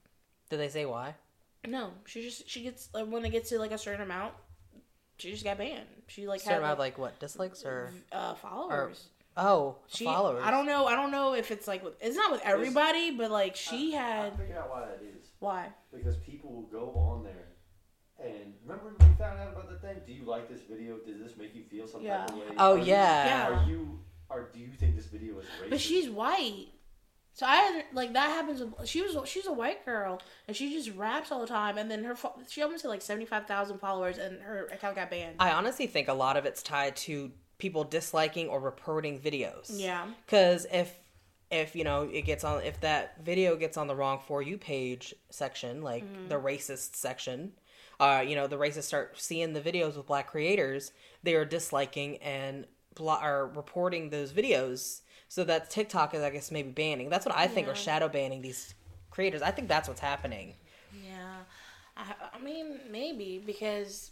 did 0.50 0.60
they 0.60 0.70
say 0.70 0.86
why? 0.86 1.16
no, 1.68 1.92
she 2.06 2.22
just 2.24 2.50
she 2.50 2.62
gets 2.64 2.90
like, 2.94 3.06
when 3.08 3.26
it 3.26 3.32
gets 3.32 3.50
to 3.50 3.60
like 3.60 3.72
a 3.72 3.78
certain 3.78 4.02
amount, 4.02 4.34
she 5.22 5.32
just 5.32 5.44
got 5.44 5.58
banned. 5.58 5.86
She 6.08 6.28
like 6.28 6.40
Certain 6.42 6.54
had 6.54 6.60
amount 6.60 6.74
of 6.74 6.80
like 6.80 6.98
what 6.98 7.20
dislikes 7.20 7.64
or 7.64 7.92
uh, 8.12 8.34
followers. 8.36 9.06
oh 9.38 9.76
she 9.88 10.06
followers? 10.06 10.42
I 10.44 10.52
don't 10.52 10.66
know. 10.66 10.86
I 10.88 10.96
don't 10.96 11.12
know 11.12 11.34
if 11.36 11.52
it's 11.52 11.68
like 11.68 11.84
with, 11.84 11.94
it's 12.02 12.16
not 12.16 12.32
with 12.32 12.42
everybody, 12.44 13.12
but 13.12 13.30
like 13.32 13.56
she 13.56 13.96
I 13.96 14.00
had 14.02 14.38
figured 14.38 14.58
out 14.58 14.70
why 14.70 14.82
that 14.82 15.00
is. 15.04 15.28
why? 15.40 15.68
Because 15.94 16.18
people 16.18 16.52
will 16.52 16.64
go 16.80 16.92
on 17.00 17.24
there 17.24 17.48
and 18.20 18.54
remember 18.66 18.94
when 18.98 19.10
you 19.10 19.16
found 19.16 19.40
out 19.40 19.50
about 19.54 19.70
the 19.70 19.78
thing? 19.78 19.98
Do 20.06 20.14
you 20.14 20.26
like 20.26 20.50
this 20.50 20.62
video? 20.70 20.98
Does 20.98 21.20
this 21.20 21.38
make 21.38 21.56
you 21.56 21.64
feel 21.64 21.88
some 21.88 22.04
type 22.04 22.30
of 22.30 22.36
way? 22.36 22.44
Oh 22.58 22.74
Are 22.74 22.78
you- 22.78 22.84
yeah. 22.86 23.26
Yeah. 23.26 23.48
Are 23.64 23.70
you 23.70 24.00
or 24.30 24.50
do 24.54 24.60
you 24.60 24.70
think 24.80 24.96
this 24.96 25.06
video 25.08 25.38
is 25.40 25.46
racist? 25.62 25.70
But 25.70 25.82
she's 25.82 26.10
white. 26.10 26.68
So 27.34 27.46
I 27.46 27.56
had 27.56 27.86
like 27.94 28.14
that 28.14 28.30
happens. 28.30 28.60
With, 28.62 28.88
she 28.88 29.02
was 29.02 29.18
she's 29.30 29.48
a 29.48 29.54
white 29.54 29.86
girl 29.86 30.22
and 30.48 30.56
she 30.56 30.74
just 30.74 30.96
raps 30.98 31.32
all 31.32 31.40
the 31.42 31.48
time. 31.48 31.78
And 31.78 31.90
then 31.90 32.04
her 32.04 32.16
she 32.50 32.62
almost 32.62 32.84
had 32.84 32.90
like 32.90 33.02
seventy 33.02 33.26
five 33.26 33.48
thousand 33.48 33.80
followers 33.80 34.18
and 34.18 34.42
her 34.42 34.66
account 34.72 34.96
got 34.96 35.10
banned. 35.10 35.36
I 35.40 35.52
honestly 35.52 35.88
think 35.88 36.08
a 36.08 36.14
lot 36.14 36.36
of 36.38 36.46
it's 36.46 36.62
tied 36.62 36.96
to 36.98 37.32
people 37.58 37.84
disliking 37.84 38.48
or 38.50 38.60
reporting 38.60 39.20
videos. 39.20 39.68
yeah, 39.70 40.08
Because 40.26 40.66
if 40.72 40.94
if 41.50 41.76
you 41.76 41.84
know 41.84 42.04
it 42.12 42.24
gets 42.24 42.44
on 42.44 42.64
if 42.64 42.80
that 42.82 43.24
video 43.24 43.56
gets 43.56 43.78
on 43.78 43.88
the 43.88 43.96
wrong 43.96 44.20
for 44.28 44.42
you 44.42 44.58
page 44.58 45.14
section, 45.30 45.82
like 45.82 46.04
Mm-hmm. 46.04 46.28
the 46.30 46.36
racist 46.36 46.96
section, 46.96 47.54
uh, 48.00 48.24
you 48.28 48.36
know 48.36 48.48
the 48.48 48.58
racists 48.58 48.84
start 48.84 49.20
seeing 49.20 49.54
the 49.54 49.62
videos 49.62 49.96
with 49.96 50.08
black 50.08 50.28
creators, 50.28 50.92
they 51.24 51.34
are 51.36 51.46
disliking 51.46 52.18
and 52.18 52.66
blo- 52.96 53.20
are 53.22 53.48
reporting 53.48 54.10
those 54.10 54.34
videos. 54.34 55.02
So 55.32 55.46
that 55.46 55.70
TikTok 55.70 56.14
is, 56.14 56.22
I 56.24 56.30
guess, 56.30 56.52
maybe 56.52 56.72
banning. 56.72 57.10
That's 57.10 57.26
what 57.26 57.34
I 57.34 57.48
think, 57.48 57.66
Yeah. 57.68 57.72
or 57.72 57.76
shadow 57.78 58.10
banning 58.10 58.42
these 58.42 58.76
creators. 59.12 59.42
I 59.42 59.52
think 59.52 59.70
that's 59.70 59.88
what's 59.88 60.02
happening. 60.02 60.56
Yeah, 61.02 61.38
I, 61.96 62.14
I 62.34 62.40
mean 62.40 62.82
maybe 62.90 63.42
because 63.46 64.12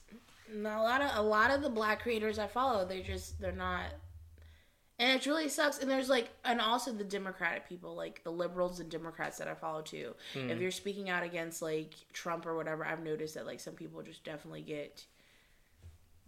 a 0.50 0.56
lot 0.62 1.02
of 1.02 1.12
a 1.18 1.22
lot 1.22 1.52
of 1.52 1.62
the 1.62 1.70
black 1.70 2.02
creators 2.02 2.40
I 2.40 2.48
follow, 2.48 2.86
they 2.86 3.02
just 3.02 3.38
they're 3.42 3.52
not, 3.52 3.88
and 4.98 5.12
it 5.20 5.26
really 5.26 5.50
sucks. 5.50 5.80
And 5.80 5.92
there's 5.92 6.08
like, 6.08 6.30
and 6.46 6.62
also 6.62 6.94
the 6.94 7.04
Democratic 7.04 7.68
people, 7.68 7.96
like 7.98 8.24
the 8.24 8.32
liberals 8.32 8.80
and 8.80 8.90
Democrats 8.90 9.38
that 9.40 9.50
I 9.50 9.56
follow 9.56 9.82
too. 9.82 10.16
Hmm. 10.34 10.50
If 10.50 10.62
you're 10.62 10.72
speaking 10.72 11.10
out 11.10 11.24
against 11.24 11.62
like 11.62 11.96
Trump 12.14 12.46
or 12.46 12.56
whatever, 12.56 12.86
I've 12.86 13.04
noticed 13.04 13.34
that 13.34 13.46
like 13.46 13.60
some 13.60 13.74
people 13.74 14.02
just 14.04 14.24
definitely 14.24 14.62
get. 14.62 15.06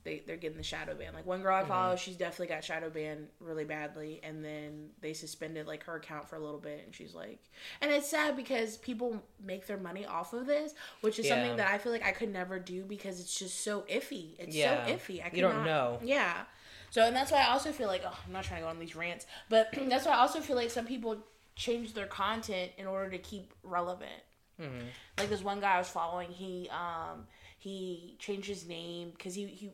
They, 0.04 0.24
they're 0.26 0.38
getting 0.38 0.58
the 0.58 0.64
shadow 0.64 0.96
ban. 0.96 1.14
Like 1.14 1.28
one 1.28 1.42
girl 1.42 1.56
I 1.56 1.64
follow, 1.64 1.96
she's 1.96 2.16
definitely 2.18 2.48
got 2.48 2.64
shadow 2.64 2.90
banned 2.90 3.28
really 3.40 3.66
badly, 3.66 4.20
and 4.24 4.44
then 4.44 4.90
they 5.00 5.14
suspended 5.14 5.68
like 5.68 5.84
her 5.84 5.96
account 5.98 6.28
for 6.28 6.38
a 6.38 6.40
little 6.40 6.60
bit, 6.60 6.82
and 6.86 6.96
she's 6.96 7.14
like, 7.14 7.40
and 7.82 7.92
it's 7.92 8.08
sad 8.10 8.36
because 8.36 8.78
people 8.78 9.22
make 9.44 9.68
their 9.68 9.78
money 9.78 10.06
off 10.06 10.34
of 10.34 10.48
this, 10.48 10.74
which 11.02 11.20
is 11.20 11.26
Yeah. 11.28 11.36
something 11.36 11.56
that 11.58 11.72
I 11.72 11.78
feel 11.78 11.92
like 11.92 12.04
I 12.04 12.12
could 12.14 12.34
never 12.34 12.58
do 12.58 12.84
because 12.84 13.20
it's 13.20 13.38
just 13.38 13.64
so 13.64 13.82
iffy. 13.82 14.32
It's 14.40 14.56
Yeah. 14.56 14.86
so 14.88 14.92
iffy. 14.94 15.24
I 15.24 15.30
You 15.36 15.42
don't 15.44 15.64
know. 15.64 16.00
Yeah. 16.04 16.46
So 16.90 17.04
and 17.06 17.16
that's 17.16 17.32
why 17.32 17.42
I 17.44 17.50
also 17.52 17.72
feel 17.72 17.88
like 17.88 18.02
oh, 18.06 18.18
I'm 18.26 18.34
not 18.34 18.44
trying 18.44 18.62
to 18.62 18.66
go 18.66 18.70
on 18.70 18.80
these 18.80 18.96
rants, 18.96 19.26
but 19.50 19.70
that's 19.88 20.06
why 20.06 20.14
I 20.14 20.18
also 20.18 20.40
feel 20.42 20.56
like 20.56 20.72
some 20.72 20.86
people 20.88 21.18
change 21.56 21.94
their 21.94 22.08
content 22.08 22.72
in 22.78 22.88
order 22.88 23.12
to 23.12 23.18
keep 23.20 23.54
relevant. 23.62 24.24
Mhm. 24.60 24.86
Like 25.18 25.30
this 25.30 25.44
one 25.44 25.60
guy 25.60 25.76
I 25.76 25.78
was 25.78 25.90
following, 25.90 26.32
he 26.32 26.70
um 26.70 27.28
he 27.60 28.16
changed 28.20 28.48
his 28.48 28.68
name 28.68 29.12
because 29.12 29.36
he 29.36 29.46
he 29.46 29.70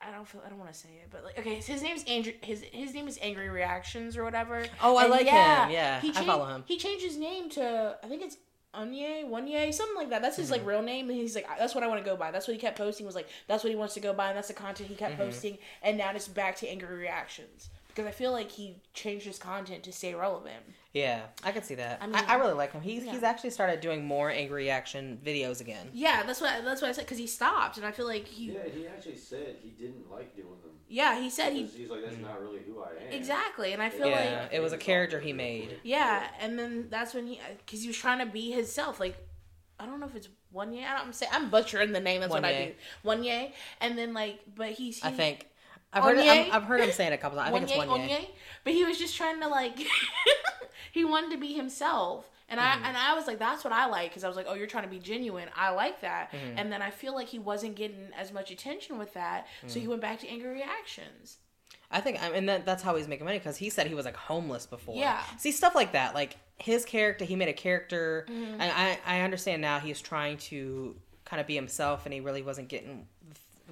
I 0.00 0.10
don't 0.12 0.26
feel 0.26 0.42
I 0.44 0.48
don't 0.50 0.58
want 0.58 0.72
to 0.72 0.78
say 0.78 0.88
it, 1.02 1.08
but 1.10 1.24
like 1.24 1.38
okay, 1.38 1.56
his 1.56 1.82
name's 1.82 2.04
Andrew. 2.04 2.32
His 2.42 2.62
his 2.72 2.94
name 2.94 3.08
is 3.08 3.18
Angry 3.22 3.48
Reactions 3.48 4.16
or 4.16 4.24
whatever. 4.24 4.64
Oh, 4.82 4.96
I 4.96 5.02
And 5.04 5.10
like 5.10 5.26
him. 5.26 5.70
Yeah, 5.70 6.00
he 6.00 6.10
I 6.10 6.12
changed, 6.12 6.28
follow 6.28 6.46
him. 6.46 6.64
He 6.66 6.76
changed 6.78 7.04
his 7.04 7.16
name 7.16 7.48
to 7.50 7.96
I 8.02 8.06
think 8.06 8.22
it's 8.22 8.36
Onye, 8.74 9.24
Onye, 9.30 9.72
something 9.72 9.96
like 9.96 10.10
that. 10.10 10.20
That's 10.20 10.36
his 10.36 10.46
Mm-hmm. 10.50 10.52
like 10.52 10.66
real 10.66 10.82
name, 10.82 11.08
and 11.08 11.18
he's 11.18 11.34
like, 11.34 11.46
that's 11.58 11.74
what 11.74 11.82
I 11.82 11.86
want 11.86 12.04
to 12.04 12.08
go 12.10 12.14
by. 12.14 12.30
That's 12.30 12.46
what 12.46 12.52
he 12.54 12.60
kept 12.60 12.76
posting. 12.76 13.06
Was 13.06 13.14
like, 13.14 13.28
that's 13.48 13.64
what 13.64 13.70
he 13.70 13.76
wants 13.76 13.94
to 13.94 14.00
go 14.00 14.12
by, 14.12 14.28
and 14.28 14.36
that's 14.36 14.48
the 14.48 14.54
content 14.54 14.90
he 14.90 14.94
kept 14.94 15.14
Mm-hmm. 15.14 15.22
posting. 15.22 15.58
And 15.82 15.96
now 15.96 16.10
it's 16.14 16.28
back 16.28 16.56
to 16.56 16.68
angry 16.68 16.94
reactions 16.94 17.70
because 17.88 18.04
I 18.06 18.10
feel 18.10 18.32
like 18.32 18.50
he 18.50 18.76
changed 18.92 19.24
his 19.24 19.38
content 19.38 19.82
to 19.84 19.92
stay 19.92 20.14
relevant. 20.14 20.62
Yeah, 20.96 21.20
I 21.44 21.52
can 21.52 21.62
see 21.62 21.74
that. 21.74 21.98
I 22.00 22.04
I, 22.04 22.06
mean- 22.06 22.24
I, 22.26 22.34
really 22.36 22.54
like 22.54 22.72
him. 22.72 22.80
He's 22.80 23.04
Yeah. 23.04 23.12
he's 23.12 23.22
actually 23.22 23.50
started 23.50 23.82
doing 23.82 24.06
more 24.06 24.30
angry 24.30 24.62
reaction 24.64 25.20
videos 25.22 25.60
again. 25.60 25.90
Yeah, 25.92 26.22
that's 26.22 26.40
what 26.40 26.64
that's 26.64 26.80
what 26.80 26.88
I 26.88 26.92
said 26.92 27.04
because 27.04 27.18
he 27.18 27.26
stopped, 27.26 27.76
and 27.76 27.84
I 27.84 27.90
feel 27.90 28.06
like 28.06 28.26
he, 28.26 28.52
Yeah, 28.52 28.60
he 28.74 28.86
actually 28.86 29.16
said 29.16 29.56
he 29.62 29.68
didn't 29.68 30.10
like 30.10 30.34
doing 30.34 30.48
them. 30.62 30.70
yeah, 30.88 31.20
he 31.20 31.28
said 31.28 31.52
he 31.52 31.66
he's 31.66 31.90
like, 31.90 32.02
that's 32.02 32.16
not 32.16 32.40
really 32.40 32.60
who 32.60 32.80
I 32.82 32.92
am. 33.08 33.12
exactly, 33.12 33.74
and 33.74 33.82
I 33.82 33.90
feel 33.90 34.08
Yeah, 34.08 34.40
like 34.44 34.54
it 34.54 34.60
was 34.60 34.72
a 34.72 34.78
character 34.78 35.20
he 35.20 35.34
made. 35.34 35.78
Yeah, 35.82 36.28
and 36.40 36.58
then 36.58 36.86
that's 36.88 37.12
when 37.12 37.26
he, 37.26 37.40
because 37.58 37.82
he 37.82 37.88
was 37.88 37.98
trying 37.98 38.20
to 38.20 38.26
be 38.26 38.52
himself. 38.52 38.98
Like, 38.98 39.18
I 39.78 39.84
don't 39.84 40.00
know 40.00 40.06
if 40.06 40.16
it's 40.16 40.30
one 40.50 40.72
year. 40.72 40.88
I'm 40.88 41.12
saying 41.12 41.30
I'm 41.34 41.50
butchering 41.50 41.92
the 41.92 42.00
name. 42.00 42.22
That's 42.22 42.32
what 42.32 42.42
I 42.42 42.64
do. 42.68 42.72
One 43.02 43.22
year, 43.22 43.50
and 43.82 43.98
then 43.98 44.14
like, 44.14 44.40
but 44.54 44.70
he's. 44.70 45.02
He, 45.02 45.08
I 45.08 45.12
think 45.12 45.46
I've 45.92 46.04
heard 46.04 46.18
Onye? 46.18 46.46
I'm, 46.46 46.52
I've 46.52 46.64
heard 46.64 46.80
him 46.80 46.92
say 46.92 47.06
it 47.06 47.12
a 47.12 47.18
couple 47.18 47.38
times. 47.38 47.48
I 47.48 47.52
think 47.52 47.64
it's 47.64 47.72
Wanye, 47.72 47.88
one 47.88 48.08
year. 48.08 48.18
Onye, 48.18 48.28
but 48.64 48.72
he 48.72 48.84
was 48.84 48.98
just 48.98 49.16
trying 49.16 49.40
to 49.40 49.48
like, 49.48 49.78
he 50.92 51.04
wanted 51.04 51.30
to 51.32 51.38
be 51.38 51.52
himself. 51.54 52.30
And 52.48 52.60
Mm-hmm. 52.60 52.84
I 52.84 52.88
and 52.88 52.96
I 52.96 53.14
was 53.14 53.26
like, 53.26 53.38
that's 53.40 53.64
what 53.64 53.72
I 53.72 53.86
like 53.86 54.10
because 54.10 54.22
I 54.22 54.28
was 54.28 54.36
like, 54.36 54.46
oh, 54.48 54.54
you're 54.54 54.68
trying 54.68 54.84
to 54.84 54.90
be 54.90 55.00
genuine. 55.00 55.48
I 55.56 55.70
like 55.70 56.00
that. 56.02 56.30
Mm-hmm. 56.32 56.58
And 56.58 56.70
then 56.72 56.80
I 56.80 56.90
feel 56.90 57.12
like 57.14 57.26
he 57.26 57.38
wasn't 57.40 57.74
getting 57.74 58.10
as 58.16 58.32
much 58.32 58.50
attention 58.52 58.98
with 58.98 59.12
that, 59.14 59.46
so 59.66 59.78
Mm. 59.78 59.82
he 59.82 59.88
went 59.88 60.00
back 60.00 60.20
to 60.20 60.28
angry 60.28 60.50
reactions. 60.50 61.38
I 61.90 62.00
think, 62.00 62.20
I 62.22 62.30
mean, 62.30 62.46
that, 62.46 62.66
that's 62.66 62.82
how 62.82 62.96
he's 62.96 63.06
making 63.06 63.24
money 63.26 63.38
because 63.38 63.56
he 63.56 63.70
said 63.70 63.86
he 63.86 63.94
was 63.94 64.04
like 64.04 64.16
homeless 64.16 64.66
before. 64.66 64.96
Yeah. 64.96 65.20
See 65.38 65.52
stuff 65.52 65.74
like 65.76 65.92
that, 65.92 66.14
like 66.14 66.36
his 66.58 66.84
character. 66.84 67.24
He 67.24 67.36
made 67.36 67.48
a 67.48 67.52
character, 67.52 68.26
Mm-hmm. 68.28 68.60
and 68.60 68.72
I 68.72 68.98
I 69.06 69.20
understand 69.22 69.60
now 69.62 69.78
he's 69.80 70.00
trying 70.00 70.36
to 70.50 70.96
kind 71.24 71.40
of 71.40 71.46
be 71.48 71.54
himself, 71.56 72.04
and 72.06 72.12
he 72.14 72.20
really 72.20 72.42
wasn't 72.42 72.68
getting 72.68 73.06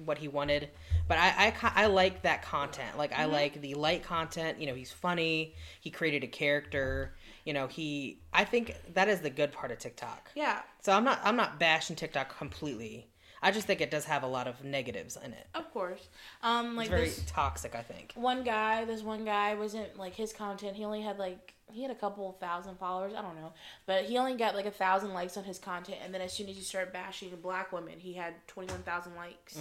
what 0.03 0.17
he 0.17 0.27
wanted. 0.27 0.69
But 1.07 1.17
I 1.17 1.53
I, 1.61 1.71
I 1.83 1.85
like 1.87 2.23
that 2.23 2.41
content. 2.43 2.97
Like 2.97 3.11
Mm-hmm. 3.11 3.21
I 3.21 3.25
like 3.25 3.61
the 3.61 3.75
light 3.75 4.03
content. 4.03 4.59
You 4.59 4.67
know, 4.67 4.75
he's 4.75 4.91
funny. 4.91 5.55
He 5.79 5.89
created 5.91 6.23
a 6.23 6.27
character. 6.27 7.15
You 7.45 7.53
know, 7.53 7.67
he. 7.67 8.19
I 8.33 8.43
think 8.43 8.75
that 8.93 9.07
is 9.07 9.21
the 9.21 9.29
good 9.29 9.51
part 9.51 9.71
of 9.71 9.77
TikTok. 9.79 10.31
Yeah, 10.35 10.61
So 10.81 10.91
I'm 10.91 11.03
not 11.03 11.19
I'm 11.23 11.35
not 11.35 11.59
bashing 11.59 11.95
TikTok 11.95 12.35
completely. 12.37 13.07
I 13.41 13.51
just 13.51 13.67
think 13.67 13.81
it 13.81 13.91
does 13.91 14.05
have 14.05 14.23
a 14.23 14.27
lot 14.27 14.47
of 14.47 14.63
negatives 14.63 15.17
in 15.23 15.33
it. 15.33 15.47
of 15.53 15.71
course. 15.73 16.07
Um, 16.41 16.75
like 16.75 16.89
It's 16.89 17.15
very 17.17 17.27
toxic. 17.27 17.75
I 17.75 17.81
think. 17.81 18.13
one 18.15 18.43
guy 18.43 18.85
this 18.85 19.01
one 19.01 19.25
guy 19.25 19.55
wasn't 19.55 19.97
like 19.97 20.15
his 20.15 20.33
content 20.33 20.75
he 20.75 20.83
only 20.85 21.01
had 21.01 21.17
like 21.19 21.53
he 21.71 21.81
had 21.81 21.91
a 21.91 21.95
couple 21.95 22.31
thousand 22.39 22.77
followers 22.77 23.13
i 23.17 23.21
don't 23.21 23.35
know 23.35 23.51
but 23.87 24.05
he 24.05 24.17
only 24.17 24.35
got 24.35 24.53
like 24.55 24.67
a 24.67 24.71
thousand 24.71 25.13
likes 25.13 25.35
on 25.35 25.43
his 25.43 25.57
content 25.57 25.97
and 26.03 26.13
then 26.13 26.21
as 26.21 26.31
soon 26.31 26.47
as 26.47 26.55
you 26.55 26.61
start 26.61 26.93
bashing 26.93 27.29
black 27.41 27.71
women 27.71 27.99
he 27.99 28.13
had 28.13 28.33
21000 28.47 29.15
likes 29.15 29.57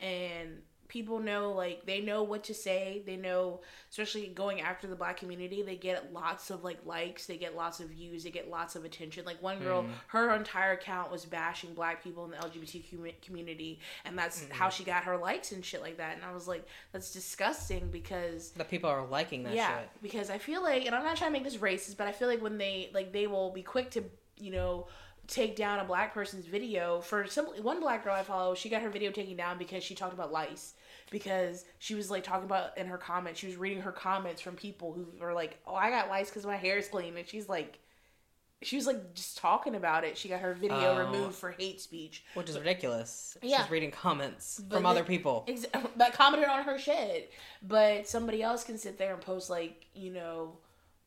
and 0.00 0.60
people 0.88 1.18
know 1.18 1.52
like 1.52 1.86
they 1.86 2.00
know 2.00 2.22
what 2.22 2.44
to 2.44 2.54
say. 2.54 3.02
They 3.06 3.16
know 3.16 3.60
especially 3.90 4.26
going 4.28 4.60
after 4.60 4.86
the 4.86 4.96
black 4.96 5.16
community 5.16 5.62
they 5.62 5.76
get 5.76 6.12
lots 6.12 6.50
of 6.50 6.64
like 6.64 6.78
likes. 6.84 7.26
They 7.26 7.36
get 7.36 7.56
lots 7.56 7.80
of 7.80 7.88
views. 7.88 8.24
They 8.24 8.30
get 8.30 8.50
lots 8.50 8.76
of 8.76 8.84
attention. 8.84 9.24
Like 9.24 9.42
one 9.42 9.58
girl 9.60 9.82
mm. 9.82 9.88
her 10.08 10.34
entire 10.34 10.72
account 10.72 11.10
was 11.10 11.24
bashing 11.24 11.74
black 11.74 12.02
people 12.02 12.24
in 12.24 12.30
the 12.30 12.36
lgbt 12.36 13.20
community 13.22 13.80
and 14.04 14.16
that's 14.16 14.46
how 14.50 14.68
she 14.68 14.84
got 14.84 15.04
her 15.04 15.16
likes 15.16 15.52
and 15.52 15.64
shit 15.64 15.80
like 15.82 15.98
that. 15.98 16.16
And 16.16 16.24
i 16.24 16.32
was 16.32 16.46
like 16.46 16.66
that's 16.92 17.12
disgusting 17.12 17.88
because 17.90 18.50
The 18.50 18.64
people 18.64 18.90
are 18.90 19.06
liking 19.06 19.42
that 19.44 19.54
yeah 19.54 19.80
shit. 19.80 19.88
because 20.02 20.30
i 20.30 20.38
feel 20.38 20.62
like 20.62 20.86
and 20.86 20.94
i'm 20.94 21.04
not 21.04 21.16
trying 21.16 21.30
to 21.30 21.32
make 21.32 21.44
this 21.44 21.56
racist 21.56 21.96
but 21.96 22.06
i 22.06 22.12
feel 22.12 22.28
like 22.28 22.42
when 22.42 22.58
they 22.58 22.90
like 22.94 23.12
they 23.12 23.26
will 23.26 23.50
be 23.50 23.62
quick 23.62 23.90
to 23.92 24.04
you 24.38 24.50
know 24.50 24.86
take 25.26 25.56
down 25.56 25.78
a 25.80 25.84
black 25.84 26.14
person's 26.14 26.46
video 26.46 27.00
for 27.00 27.26
simply 27.26 27.60
one 27.60 27.80
black 27.80 28.04
girl 28.04 28.14
i 28.14 28.22
follow 28.22 28.54
she 28.54 28.68
got 28.68 28.82
her 28.82 28.90
video 28.90 29.10
taken 29.10 29.36
down 29.36 29.58
because 29.58 29.82
she 29.82 29.94
talked 29.94 30.12
about 30.14 30.30
lice 30.30 30.74
because 31.10 31.64
she 31.78 31.94
was 31.94 32.10
like 32.10 32.22
talking 32.22 32.44
about 32.44 32.76
in 32.78 32.86
her 32.86 32.98
comments 32.98 33.40
she 33.40 33.46
was 33.46 33.56
reading 33.56 33.80
her 33.80 33.92
comments 33.92 34.40
from 34.40 34.54
people 34.54 34.92
who 34.92 35.06
were 35.20 35.34
like 35.34 35.58
oh 35.66 35.74
i 35.74 35.90
got 35.90 36.08
lice 36.08 36.28
because 36.28 36.46
my 36.46 36.56
hair 36.56 36.78
is 36.78 36.88
clean 36.88 37.16
and 37.16 37.26
she's 37.26 37.48
like 37.48 37.78
she 38.62 38.76
was 38.76 38.86
like 38.86 39.14
just 39.14 39.36
talking 39.36 39.74
about 39.74 40.04
it 40.04 40.16
she 40.16 40.28
got 40.28 40.40
her 40.40 40.54
video 40.54 40.94
Oh. 40.94 40.98
removed 40.98 41.34
for 41.34 41.50
hate 41.50 41.80
speech 41.80 42.24
Which 42.34 42.48
is 42.48 42.58
ridiculous. 42.58 43.36
Yeah. 43.42 43.62
She's 43.62 43.70
reading 43.70 43.90
comments 43.90 44.60
But 44.66 44.76
from 44.76 44.84
the- 44.84 44.88
other 44.88 45.04
people. 45.04 45.44
Ex- 45.46 45.66
that 45.96 46.14
commented 46.14 46.48
on 46.48 46.64
her 46.64 46.78
shit. 46.78 47.32
But 47.62 48.08
somebody 48.08 48.42
else 48.42 48.64
can 48.64 48.78
sit 48.78 48.96
there 48.96 49.12
and 49.12 49.20
post 49.20 49.50
like 49.50 49.86
you 49.94 50.10
know 50.10 50.56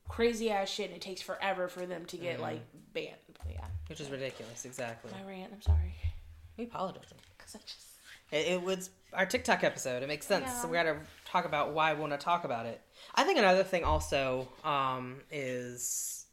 crazy 0.07 0.51
ass 0.51 0.69
shit, 0.69 0.87
and 0.87 0.95
it 0.95 1.01
takes 1.01 1.21
forever 1.21 1.67
for 1.67 1.85
them 1.87 2.05
to 2.05 2.17
get 2.17 2.35
mm-hmm. 2.35 2.43
like 2.43 2.61
banned. 2.93 3.15
But 3.33 3.51
yeah, 3.51 3.65
Which 3.89 3.99
is 4.01 4.09
ridiculous, 4.09 4.65
exactly. 4.65 5.11
my 5.11 5.27
rant. 5.27 5.51
I'm 5.53 5.61
sorry. 5.61 5.95
We 6.57 6.65
apologize. 6.65 7.03
Cause 7.37 7.55
I 7.55 7.59
just 7.59 7.87
It, 8.31 8.53
it 8.53 8.61
was 8.61 8.89
our 9.13 9.25
TikTok 9.25 9.63
episode. 9.63 10.03
It 10.03 10.07
makes 10.07 10.25
sense. 10.27 10.51
So 10.61 10.67
we 10.67 10.75
got 10.75 10.83
to 10.83 10.97
talk 11.25 11.45
about 11.45 11.73
why 11.73 11.93
we 11.93 11.99
want 11.99 12.11
to 12.13 12.17
talk 12.17 12.43
about 12.43 12.65
it. 12.67 12.81
I 13.15 13.23
think 13.23 13.39
another 13.39 13.63
thing 13.63 13.83
also 13.83 14.47
um, 14.63 15.21
is, 15.31 16.25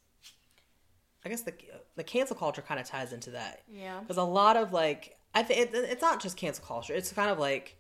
I 1.25 1.29
guess 1.31 1.43
the 1.43 1.55
the 1.97 2.05
cancel 2.05 2.37
culture 2.37 2.61
kind 2.63 2.79
of 2.79 2.87
ties 2.87 3.13
into 3.13 3.31
that. 3.31 3.63
yeah. 3.69 4.01
because 4.01 4.19
a 4.19 4.23
lot 4.23 4.57
of 4.57 4.73
like 4.73 5.17
I 5.35 5.43
think 5.43 5.61
it, 5.61 5.75
it's 5.75 6.03
not 6.03 6.21
just 6.23 6.37
cancel 6.37 6.65
culture. 6.65 6.93
It's 6.95 7.13
kind 7.13 7.31
of 7.31 7.39
like 7.39 7.77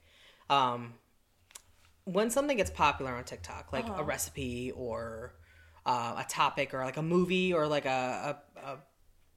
um, 0.48 0.94
when 2.04 2.30
something 2.30 2.56
gets 2.56 2.70
popular 2.70 3.12
on 3.12 3.24
TikTok, 3.24 3.72
like 3.72 3.84
Uh-huh. 3.84 4.00
a 4.00 4.04
recipe 4.04 4.72
or 4.72 5.34
uh, 5.84 6.14
a 6.24 6.28
topic 6.28 6.72
or 6.74 6.84
like 6.84 6.96
a 6.96 7.02
movie 7.02 7.52
or 7.52 7.66
like 7.66 7.84
a, 7.84 7.88
a 8.38 8.45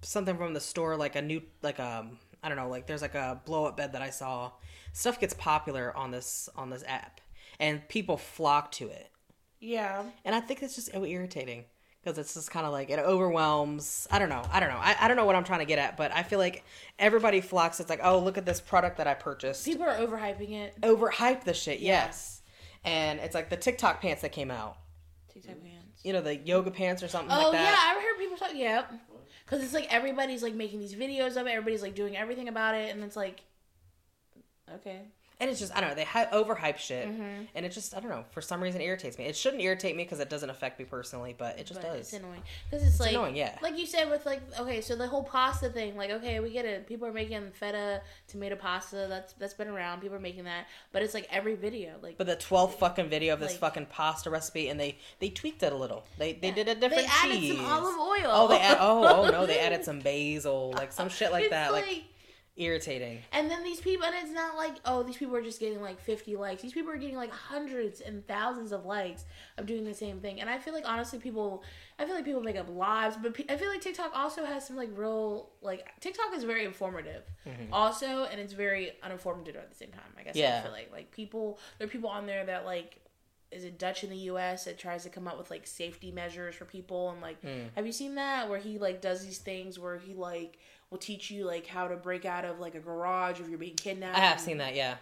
something 0.01 0.37
from 0.37 0.53
the 0.53 0.59
store, 0.59 0.95
like 0.95 1.15
a 1.15 1.21
new 1.21 1.41
like 1.61 1.79
a, 1.79 2.07
I 2.43 2.47
don't 2.47 2.57
know, 2.57 2.69
like 2.69 2.87
there's 2.87 3.01
like 3.01 3.15
a 3.15 3.41
blow 3.45 3.65
up 3.65 3.77
bed 3.77 3.93
that 3.93 4.01
I 4.01 4.09
saw. 4.09 4.51
Stuff 4.93 5.19
gets 5.19 5.33
popular 5.33 5.95
on 5.95 6.11
this 6.11 6.49
on 6.55 6.69
this 6.69 6.83
app, 6.87 7.21
and 7.59 7.87
people 7.87 8.17
flock 8.17 8.71
to 8.73 8.87
it. 8.87 9.09
Yeah. 9.59 10.03
And 10.25 10.33
I 10.33 10.39
think 10.39 10.63
it's 10.63 10.75
just 10.75 10.93
irritating 10.95 11.65
because 12.01 12.17
it's 12.17 12.33
just 12.33 12.49
kind 12.49 12.65
of 12.65 12.71
like 12.71 12.89
it 12.89 12.99
overwhelms. 12.99 14.07
I 14.09 14.19
don't 14.19 14.29
know. 14.29 14.43
I 14.51 14.59
don't 14.59 14.69
know. 14.69 14.79
I, 14.79 14.95
I 15.01 15.07
don't 15.07 15.17
know 15.17 15.25
what 15.25 15.35
I'm 15.35 15.43
trying 15.43 15.59
to 15.59 15.65
get 15.65 15.79
at, 15.79 15.97
but 15.97 16.13
I 16.13 16.23
feel 16.23 16.39
like 16.39 16.63
everybody 16.97 17.41
flocks. 17.41 17.79
It's 17.79 17.89
like, 17.89 17.99
oh, 18.03 18.19
look 18.19 18.37
at 18.37 18.45
this 18.45 18.61
product 18.61 18.97
that 18.97 19.07
I 19.07 19.13
purchased. 19.13 19.65
People 19.65 19.83
are 19.83 19.95
overhyping 19.95 20.51
it. 20.51 20.75
Overhype 20.81 21.43
the 21.43 21.53
shit, 21.53 21.79
yes. 21.79 22.41
And 22.85 23.19
it's 23.19 23.35
like 23.35 23.49
the 23.49 23.57
TikTok 23.57 24.01
pants 24.01 24.21
that 24.21 24.31
came 24.31 24.49
out. 24.51 24.77
TikTok 25.33 25.61
pants. 25.61 26.01
You 26.03 26.13
know, 26.13 26.21
the 26.21 26.37
yoga 26.37 26.71
pants 26.71 27.03
or 27.03 27.09
something 27.09 27.31
Oh 27.31 27.49
like 27.49 27.51
that. 27.51 27.61
Oh 27.61 27.63
yeah. 27.63 27.97
I've 27.97 28.01
heard 28.01 28.17
people 28.17 28.37
talk. 28.37 28.51
Yep. 28.55 28.93
Because 29.45 29.63
it's 29.63 29.73
like 29.73 29.91
everybody's 29.93 30.43
like 30.43 30.55
making 30.55 30.79
these 30.79 30.95
videos 30.95 31.39
of 31.39 31.47
it. 31.47 31.51
Everybody's 31.51 31.81
like 31.81 31.95
doing 31.95 32.15
everything 32.15 32.47
about 32.47 32.75
it, 32.75 32.93
and 32.93 33.03
it's 33.03 33.15
like, 33.15 33.41
okay. 34.75 35.01
And 35.41 35.49
it's 35.49 35.59
just, 35.59 35.73
I 35.73 35.79
don't 35.79 35.89
know, 35.91 35.95
they 35.95 36.03
hy- 36.03 36.25
overhype 36.33 36.77
shit. 36.77 37.07
Mm-hmm. 37.07 37.43
And 37.55 37.65
it 37.65 37.71
just, 37.71 37.95
I 37.95 38.01
don't 38.01 38.09
know, 38.09 38.25
for 38.31 38.41
some 38.41 38.61
reason 38.61 38.81
irritates 38.81 39.17
me. 39.17 39.23
It 39.23 39.37
shouldn't 39.37 39.61
irritate 39.63 39.95
me 39.95 40.03
because 40.03 40.19
it 40.19 40.29
doesn't 40.29 40.49
affect 40.49 40.77
me 40.79 40.83
personally, 40.85 41.33
but 41.37 41.57
it 41.57 41.65
just 41.65 41.81
But 41.81 41.87
does. 41.93 41.99
It's 42.01 42.13
annoying 42.13 42.41
because 42.69 42.85
it's, 42.85 42.99
like 42.99 43.11
annoying, 43.11 43.37
yeah. 43.37 43.57
like 43.61 43.77
you 43.79 43.85
said 43.85 44.09
with 44.09 44.25
like 44.25 44.41
okay, 44.59 44.81
so 44.81 44.97
the 44.97 45.07
whole 45.07 45.23
pasta 45.23 45.69
thing, 45.69 45.95
like 45.95 46.09
okay, 46.11 46.41
we 46.41 46.49
get 46.49 46.65
it. 46.65 46.87
People 46.87 47.07
are 47.07 47.13
making 47.13 47.51
feta 47.51 48.01
tomato 48.27 48.57
pasta. 48.57 49.05
That's 49.07 49.31
that's 49.33 49.53
been 49.53 49.69
around. 49.69 50.01
People 50.01 50.17
are 50.17 50.21
making 50.21 50.43
that, 50.43 50.67
but 50.91 51.03
it's 51.03 51.13
like 51.13 51.27
every 51.31 51.55
video, 51.55 51.93
like 52.03 52.17
But 52.17 52.27
the 52.27 52.35
12th 52.35 52.73
fucking 52.73 53.07
video 53.09 53.33
of 53.33 53.39
this 53.39 53.51
Like- 53.51 53.59
fucking 53.61 53.85
pasta 53.85 54.29
recipe, 54.29 54.67
and 54.67 54.77
they 54.77 54.97
they 55.19 55.29
tweaked 55.29 55.63
it 55.63 55.71
a 55.71 55.77
little. 55.77 56.03
They 56.17 56.33
they 56.33 56.49
Yeah. 56.49 56.53
did 56.55 56.67
a 56.67 56.75
different 56.75 57.03
they 57.03 57.09
added 57.09 57.39
cheese. 57.39 57.55
some 57.55 57.65
olive 57.65 57.97
oil. 57.97 58.25
Oh, 58.25 58.47
they 58.49 58.59
add, 58.59 58.77
oh 58.81 59.23
oh 59.25 59.29
no, 59.31 59.45
they 59.45 59.59
added 59.59 59.85
some 59.85 59.99
basil, 60.01 60.73
like 60.75 60.91
some 60.91 61.07
shit 61.07 61.31
like 61.31 61.43
It's 61.45 61.51
that, 61.51 61.71
like, 61.71 62.03
irritating. 62.59 63.19
And 63.31 63.49
then 63.49 63.63
these 63.63 63.79
people, 63.79 64.05
and 64.05 64.15
it's 64.21 64.31
not 64.31 64.55
like, 64.55 64.73
oh, 64.85 65.01
these 65.03 65.17
people 65.17 65.35
are 65.35 65.41
just 65.41 65.59
getting 65.59 65.81
like 65.81 65.99
50 65.99 66.35
likes. 66.35 66.61
These 66.61 66.73
people 66.73 66.91
are 66.91 66.97
getting 66.97 67.15
like 67.15 67.31
hundreds 67.31 68.01
and 68.01 68.25
thousands 68.27 68.71
of 68.71 68.85
likes 68.85 69.25
of 69.57 69.65
doing 69.65 69.83
the 69.85 69.93
same 69.93 70.19
thing. 70.19 70.39
And 70.41 70.49
I 70.49 70.59
feel 70.59 70.73
like, 70.73 70.83
honestly, 70.87 71.17
people, 71.19 71.63
I 71.97 72.05
feel 72.05 72.13
like 72.15 72.25
people 72.25 72.41
make 72.41 72.57
up 72.57 72.69
lives, 72.69 73.17
but 73.21 73.33
pe- 73.33 73.45
I 73.49 73.57
feel 73.57 73.69
like 73.69 73.81
TikTok 73.81 74.11
also 74.13 74.45
has 74.45 74.67
some 74.67 74.75
like 74.75 74.89
real, 74.95 75.49
like, 75.61 75.87
TikTok 76.01 76.35
is 76.35 76.43
very 76.43 76.65
informative 76.65 77.23
also, 77.71 78.25
and 78.25 78.39
it's 78.39 78.53
very 78.53 78.91
uninformative 79.03 79.55
at 79.55 79.69
the 79.71 79.75
same 79.75 79.89
time, 79.91 80.03
I 80.19 80.23
guess. 80.23 80.35
Mm-hmm. 80.35 80.39
Yeah. 80.43 80.59
I 80.59 80.63
feel 80.63 80.71
like, 80.71 80.91
like, 80.91 81.11
people, 81.11 81.59
there 81.77 81.87
are 81.87 81.89
people 81.89 82.09
on 82.09 82.25
there 82.27 82.45
that 82.45 82.65
like, 82.65 82.99
is 83.51 83.63
it 83.63 83.79
Dutch 83.79 84.03
in 84.03 84.11
the 84.11 84.15
U.S. 84.17 84.65
that 84.65 84.77
tries 84.77 85.01
to 85.03 85.09
come 85.09 85.27
up 85.27 85.35
with 85.39 85.49
like 85.49 85.65
safety 85.65 86.11
measures 86.11 86.53
for 86.53 86.65
people 86.65 87.09
and 87.09 87.19
like, 87.19 87.41
Hmm. 87.41 87.63
have 87.75 87.83
you 87.87 87.91
seen 87.91 88.13
that 88.15 88.47
where 88.47 88.59
he 88.59 88.77
like 88.77 89.01
does 89.01 89.25
these 89.25 89.39
things 89.39 89.79
where 89.79 89.97
he 89.97 90.13
like 90.13 90.59
will 90.91 90.97
teach 90.97 91.29
you 91.29 91.45
like 91.45 91.67
how 91.67 91.87
to 91.87 91.95
break 91.95 92.25
out 92.25 92.45
of 92.45 92.59
like 92.59 92.75
a 92.75 92.79
garage 92.79 93.39
if 93.39 93.47
you're 93.47 93.57
being 93.59 93.75
kidnapped. 93.75 94.17
I 94.17 94.21
have 94.21 94.39
seen 94.39 94.57
that, 94.57 94.75
yeah. 94.75 94.95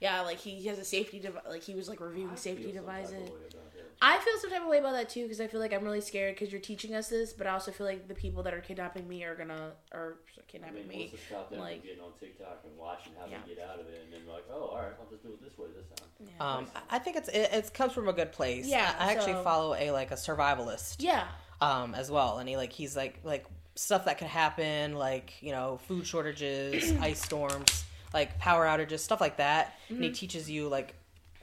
Yeah, 0.00 0.20
like 0.22 0.38
he, 0.38 0.50
he 0.56 0.68
has 0.68 0.78
a 0.78 0.84
safety 0.84 1.18
device. 1.18 1.42
Like 1.48 1.62
he 1.62 1.74
was 1.74 1.88
like 1.88 2.00
reviewing 2.00 2.30
I 2.32 2.36
safety 2.36 2.64
feel 2.64 2.74
some 2.76 2.84
type 2.86 3.04
of 3.04 3.10
devices. 3.10 3.30
way 3.30 3.36
about 3.36 3.60
it. 3.76 3.92
I 4.02 4.18
feel 4.18 4.34
some 4.40 4.50
type 4.50 4.62
of 4.62 4.68
way 4.68 4.78
about 4.78 4.92
that 4.92 5.08
too 5.08 5.22
because 5.22 5.40
I 5.40 5.46
feel 5.46 5.60
like 5.60 5.72
I'm 5.72 5.82
really 5.84 6.00
scared 6.00 6.34
because 6.34 6.52
you're 6.52 6.60
teaching 6.60 6.94
us 6.94 7.08
this, 7.08 7.32
but 7.32 7.46
I 7.46 7.50
also 7.50 7.70
feel 7.72 7.86
like 7.86 8.06
the 8.06 8.14
people 8.14 8.42
that 8.44 8.54
are 8.54 8.60
kidnapping 8.60 9.08
me 9.08 9.24
are 9.24 9.34
gonna 9.34 9.72
or 9.92 10.18
I 10.38 10.40
kidnapping 10.46 10.86
mean, 10.86 10.88
me. 10.88 11.08
what's 11.10 11.22
to 11.22 11.28
stop 11.28 11.50
them 11.50 11.58
like- 11.60 11.80
from 11.80 11.86
getting 11.88 12.02
on 12.04 12.12
TikTok 12.20 12.60
and 12.64 12.76
watching 12.78 13.12
how 13.18 13.26
Yeah. 13.26 13.38
they 13.46 13.54
get 13.54 13.64
out 13.64 13.80
of 13.80 13.86
it, 13.88 14.00
and 14.04 14.12
then 14.12 14.32
like, 14.32 14.44
oh, 14.52 14.66
all 14.68 14.76
right, 14.76 14.92
I'll 15.00 15.10
just 15.10 15.22
do 15.22 15.30
it 15.30 15.42
this 15.42 15.56
way 15.58 15.66
this 15.76 15.86
time. 15.98 16.08
Yeah. 16.20 16.56
Um, 16.56 16.66
I 16.90 16.98
think 16.98 17.16
it's 17.16 17.28
it, 17.28 17.48
it 17.52 17.74
comes 17.74 17.92
from 17.92 18.08
a 18.08 18.12
good 18.12 18.30
place. 18.32 18.66
Yeah, 18.66 18.94
I, 18.98 19.08
I 19.08 19.12
actually 19.12 19.32
so- 19.34 19.42
follow 19.44 19.74
a 19.74 19.90
like 19.90 20.10
a 20.12 20.16
survivalist. 20.16 20.96
yeah. 21.00 21.24
um 21.60 21.94
as 21.94 22.10
well 22.10 22.38
and 22.38 22.48
he 22.48 22.56
like 22.56 22.72
he's 22.72 22.96
like 22.96 23.20
like 23.24 23.46
stuff 23.74 24.04
that 24.04 24.18
could 24.18 24.28
happen, 24.28 24.94
like 24.94 25.34
you 25.40 25.52
know, 25.52 25.78
food 25.86 26.06
shortages, 26.06 26.92
ice 27.00 27.22
storms, 27.22 27.84
like 28.12 28.38
power 28.38 28.64
outages, 28.64 29.00
stuff 29.00 29.20
like 29.20 29.36
that. 29.38 29.74
And 29.88 29.98
he 29.98 30.06
mm-hmm. 30.06 30.14
teaches 30.14 30.50
you 30.50 30.68
like 30.68 30.94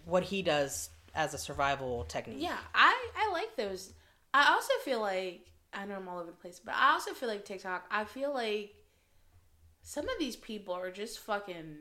what 0.06 0.24
he 0.24 0.42
does 0.42 0.90
as 1.14 1.34
a 1.34 1.38
survival 1.38 2.06
technique. 2.06 2.38
Yeah, 2.40 2.58
I 2.74 3.10
I 3.16 3.32
like 3.32 3.56
those. 3.56 3.94
I 4.34 4.54
also 4.54 4.74
feel 4.84 5.02
like 5.02 5.48
I 5.74 5.86
know 5.86 5.96
I'm 5.96 6.08
all 6.08 6.20
over 6.20 6.32
the 6.32 6.38
place, 6.38 6.62
but 6.64 6.74
I 6.76 6.94
also 6.94 7.14
feel 7.14 7.30
like 7.30 7.46
TikTok. 7.46 7.86
I 7.92 8.06
feel 8.06 8.34
like 8.34 8.74
some 9.84 10.08
of 10.08 10.20
these 10.20 10.36
people 10.36 10.74
are 10.74 10.92
just 10.92 11.20
fucking 11.20 11.78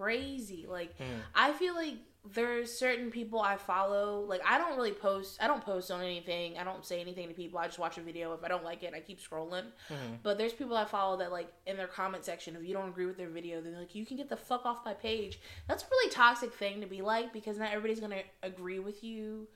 crazy. 0.00 0.66
Like 0.68 0.96
hmm. 0.96 1.20
I 1.34 1.52
feel 1.52 1.74
like 1.74 1.94
there's 2.34 2.72
certain 2.72 3.10
people 3.10 3.40
I 3.40 3.56
follow. 3.56 4.20
Like 4.20 4.42
I 4.46 4.58
don't 4.58 4.76
really 4.76 4.92
post. 4.92 5.38
I 5.42 5.46
don't 5.46 5.64
post 5.64 5.90
on 5.90 6.02
anything. 6.02 6.58
I 6.58 6.64
don't 6.64 6.84
say 6.84 7.00
anything 7.00 7.28
to 7.28 7.34
people. 7.34 7.58
I 7.58 7.66
just 7.66 7.78
watch 7.78 7.98
a 7.98 8.00
video. 8.00 8.32
If 8.34 8.44
I 8.44 8.48
don't 8.48 8.64
like 8.64 8.82
it, 8.82 8.92
I 8.94 9.00
keep 9.00 9.20
scrolling. 9.20 9.64
Hmm. 9.88 10.14
But 10.22 10.38
there's 10.38 10.52
people 10.52 10.76
I 10.76 10.84
follow 10.84 11.16
that 11.18 11.32
like 11.32 11.52
in 11.66 11.76
their 11.76 11.86
comment 11.86 12.24
section, 12.24 12.56
if 12.56 12.64
you 12.64 12.74
don't 12.74 12.88
agree 12.88 13.06
with 13.06 13.16
their 13.16 13.30
video, 13.30 13.60
they're 13.60 13.78
like, 13.78 13.94
you 13.94 14.04
can 14.04 14.16
get 14.16 14.28
the 14.28 14.36
fuck 14.36 14.66
off 14.66 14.84
my 14.84 14.94
page. 14.94 15.40
That's 15.68 15.82
a 15.82 15.86
really 15.90 16.10
toxic 16.10 16.52
thing 16.52 16.80
to 16.80 16.86
be 16.86 17.02
like 17.02 17.32
because 17.32 17.58
not 17.58 17.68
everybody's 17.70 18.00
gonna 18.00 18.22
agree 18.42 18.78
with 18.78 19.02
you 19.02 19.48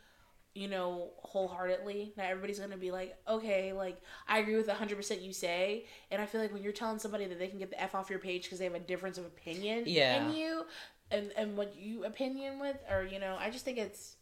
you 0.55 0.69
know, 0.69 1.11
wholeheartedly. 1.19 2.13
Not 2.17 2.27
everybody's 2.27 2.59
gonna 2.59 2.77
be 2.77 2.91
like, 2.91 3.17
okay, 3.29 3.73
like 3.73 4.01
I 4.29 4.39
agree 4.39 4.57
with 4.57 4.69
100% 4.69 5.23
you 5.23 5.33
say. 5.33 5.87
And 6.11 6.23
I 6.23 6.27
feel 6.27 6.41
like 6.41 6.53
when 6.53 6.63
you're 6.63 6.73
telling 6.73 6.99
somebody 6.99 7.27
that 7.27 7.39
they 7.39 7.49
can 7.49 7.59
get 7.59 7.71
the 7.71 7.81
f 7.81 7.95
off 7.95 8.09
your 8.11 8.19
page 8.21 8.45
because 8.45 8.59
they 8.59 8.65
have 8.65 8.75
a 8.75 8.81
difference 8.81 9.19
of 9.19 9.25
opinion 9.25 9.85
Yeah. 9.87 10.29
in 10.29 10.35
you, 10.35 10.65
and 11.11 11.33
and 11.37 11.57
what 11.57 11.77
you 11.77 12.05
opinion 12.05 12.61
with, 12.61 12.77
or 12.91 13.05
you 13.05 13.19
know, 13.19 13.37
I 13.39 13.51
just 13.51 13.65
think 13.65 13.79
it's 13.79 14.17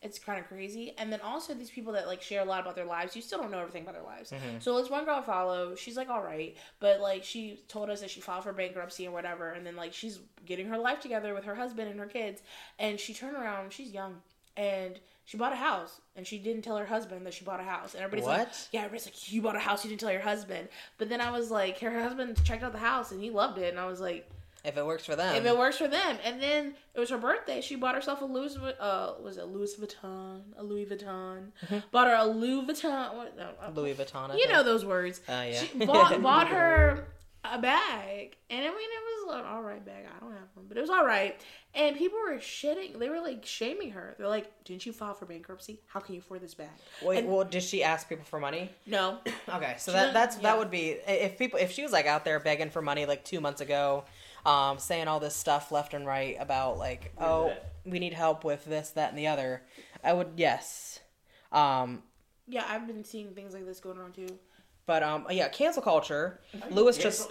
it's 0.00 0.18
kind 0.18 0.38
of 0.38 0.46
crazy. 0.46 0.94
And 0.98 1.10
then 1.10 1.20
also 1.22 1.54
these 1.54 1.70
people 1.70 1.94
that 1.94 2.06
like 2.06 2.20
share 2.20 2.42
a 2.42 2.44
lot 2.44 2.60
about 2.60 2.76
their 2.76 2.84
lives, 2.84 3.16
you 3.16 3.22
still 3.22 3.38
don't 3.40 3.50
know 3.50 3.58
everything 3.60 3.84
about 3.84 3.94
their 3.94 4.02
lives. 4.04 4.30
Mm-hmm. 4.32 4.58
So 4.58 4.78
this 4.78 4.90
one 4.90 5.06
girl 5.06 5.16
I 5.16 5.22
follow, 5.22 5.74
she's 5.74 5.96
like 5.96 6.10
all 6.10 6.22
right, 6.22 6.54
but 6.78 7.00
like 7.00 7.24
she 7.24 7.60
told 7.68 7.88
us 7.88 8.00
that 8.02 8.10
she 8.10 8.20
filed 8.20 8.44
for 8.44 8.52
bankruptcy 8.52 9.06
and 9.06 9.14
whatever, 9.14 9.52
and 9.52 9.66
then 9.66 9.76
like 9.76 9.94
she's 9.94 10.18
getting 10.44 10.66
her 10.66 10.76
life 10.78 11.00
together 11.00 11.32
with 11.34 11.44
her 11.44 11.54
husband 11.54 11.90
and 11.90 11.98
her 11.98 12.06
kids, 12.06 12.42
and 12.78 13.00
she 13.00 13.14
turned 13.14 13.36
around, 13.36 13.72
she's 13.72 13.90
young, 13.92 14.16
and 14.58 14.98
she 15.24 15.36
bought 15.36 15.52
a 15.52 15.56
house, 15.56 16.00
and 16.16 16.26
she 16.26 16.38
didn't 16.38 16.62
tell 16.62 16.76
her 16.76 16.84
husband 16.86 17.24
that 17.26 17.34
she 17.34 17.44
bought 17.44 17.60
a 17.60 17.64
house, 17.64 17.94
and 17.94 18.02
everybody's 18.02 18.26
like, 18.26 18.48
yeah, 18.72 18.80
everybody's 18.80 19.06
like, 19.06 19.32
you 19.32 19.40
bought 19.40 19.56
a 19.56 19.60
house, 19.60 19.84
you 19.84 19.88
didn't 19.88 20.00
tell 20.00 20.12
your 20.12 20.20
husband, 20.20 20.68
but 20.98 21.08
then 21.08 21.20
I 21.20 21.30
was 21.30 21.50
like, 21.50 21.78
her 21.80 22.02
husband 22.02 22.42
checked 22.44 22.62
out 22.62 22.72
the 22.72 22.78
house 22.78 23.10
and 23.10 23.22
he 23.22 23.30
loved 23.30 23.58
it, 23.58 23.70
and 23.70 23.78
I 23.78 23.86
was 23.86 24.00
like. 24.00 24.28
If 24.64 24.78
it 24.78 24.86
works 24.86 25.04
for 25.04 25.14
them. 25.14 25.34
If 25.34 25.44
it 25.44 25.58
works 25.58 25.76
for 25.76 25.88
them, 25.88 26.16
and 26.24 26.40
then 26.40 26.74
it 26.94 27.00
was 27.00 27.10
her 27.10 27.18
birthday. 27.18 27.60
She 27.60 27.76
bought 27.76 27.94
herself 27.94 28.22
a 28.22 28.24
Louis, 28.24 28.56
uh, 28.56 29.12
was 29.22 29.36
it 29.36 29.46
Louis 29.46 29.74
Vuitton, 29.76 30.40
a 30.56 30.62
Louis 30.62 30.86
Vuitton. 30.86 31.48
Bought 31.90 32.06
her 32.06 32.14
a 32.14 32.24
Louis 32.24 32.66
Vuitton. 32.66 33.14
What? 33.14 33.36
No, 33.36 33.50
Louis 33.74 33.92
Vuitton. 33.92 34.30
I 34.30 34.34
you 34.34 34.40
think. 34.40 34.52
know 34.52 34.62
those 34.62 34.82
words. 34.86 35.20
Uh, 35.28 35.44
yeah. 35.50 35.52
She 35.52 35.84
bought 35.84 36.22
bought 36.22 36.48
her 36.56 37.08
a 37.44 37.58
bag, 37.58 38.36
and 38.48 38.60
I 38.60 38.68
mean 38.68 38.70
it 38.70 39.26
was 39.26 39.36
an 39.36 39.44
all 39.46 39.62
right 39.62 39.84
bag. 39.84 40.04
I 40.06 40.18
don't 40.20 40.32
have 40.32 40.48
one, 40.54 40.66
but 40.68 40.76
it 40.76 40.80
was 40.80 40.90
all 40.90 41.04
right. 41.04 41.38
And 41.74 41.96
people 41.96 42.18
were 42.18 42.36
shitting. 42.38 42.98
They 42.98 43.08
were 43.08 43.20
like 43.20 43.44
shaming 43.44 43.90
her. 43.90 44.14
They're 44.16 44.28
like, 44.28 44.50
"Didn't 44.64 44.86
you 44.86 44.92
file 44.92 45.14
for 45.14 45.26
bankruptcy? 45.26 45.80
How 45.86 46.00
can 46.00 46.14
you 46.14 46.20
afford 46.20 46.40
this 46.40 46.54
bag?" 46.54 46.68
Wait, 47.02 47.18
And- 47.18 47.28
well, 47.28 47.44
did 47.44 47.62
she 47.62 47.82
ask 47.82 48.08
people 48.08 48.24
for 48.24 48.40
money? 48.40 48.70
No, 48.86 49.18
Okay, 49.48 49.74
so 49.78 49.92
She 49.92 49.96
that 49.98 50.14
that's 50.14 50.36
yeah. 50.36 50.42
that 50.42 50.58
would 50.58 50.70
be 50.70 50.96
if 51.06 51.36
people 51.38 51.58
if 51.58 51.70
she 51.72 51.82
was 51.82 51.92
like 51.92 52.06
out 52.06 52.24
there 52.24 52.40
begging 52.40 52.70
for 52.70 52.80
money 52.82 53.06
like 53.06 53.24
two 53.24 53.40
months 53.40 53.60
ago, 53.60 54.04
um, 54.46 54.78
saying 54.78 55.08
all 55.08 55.20
this 55.20 55.36
stuff 55.36 55.70
left 55.70 55.94
and 55.94 56.06
right 56.06 56.36
about 56.40 56.78
like 56.78 57.12
oh 57.18 57.52
we 57.84 57.98
need 57.98 58.14
help 58.14 58.44
with 58.44 58.64
this 58.64 58.90
that 58.90 59.10
and 59.10 59.18
the 59.18 59.26
other, 59.26 59.62
I 60.02 60.12
would 60.14 60.32
yes, 60.36 61.00
um, 61.52 62.02
yeah, 62.46 62.64
I've 62.68 62.86
been 62.86 63.04
seeing 63.04 63.34
things 63.34 63.52
like 63.54 63.66
this 63.66 63.80
going 63.80 63.98
on 63.98 64.12
too. 64.12 64.38
But 64.86 65.02
um 65.02 65.26
yeah 65.30 65.48
cancel 65.48 65.82
culture. 65.82 66.40
Lewis 66.70 66.96
just 66.98 67.30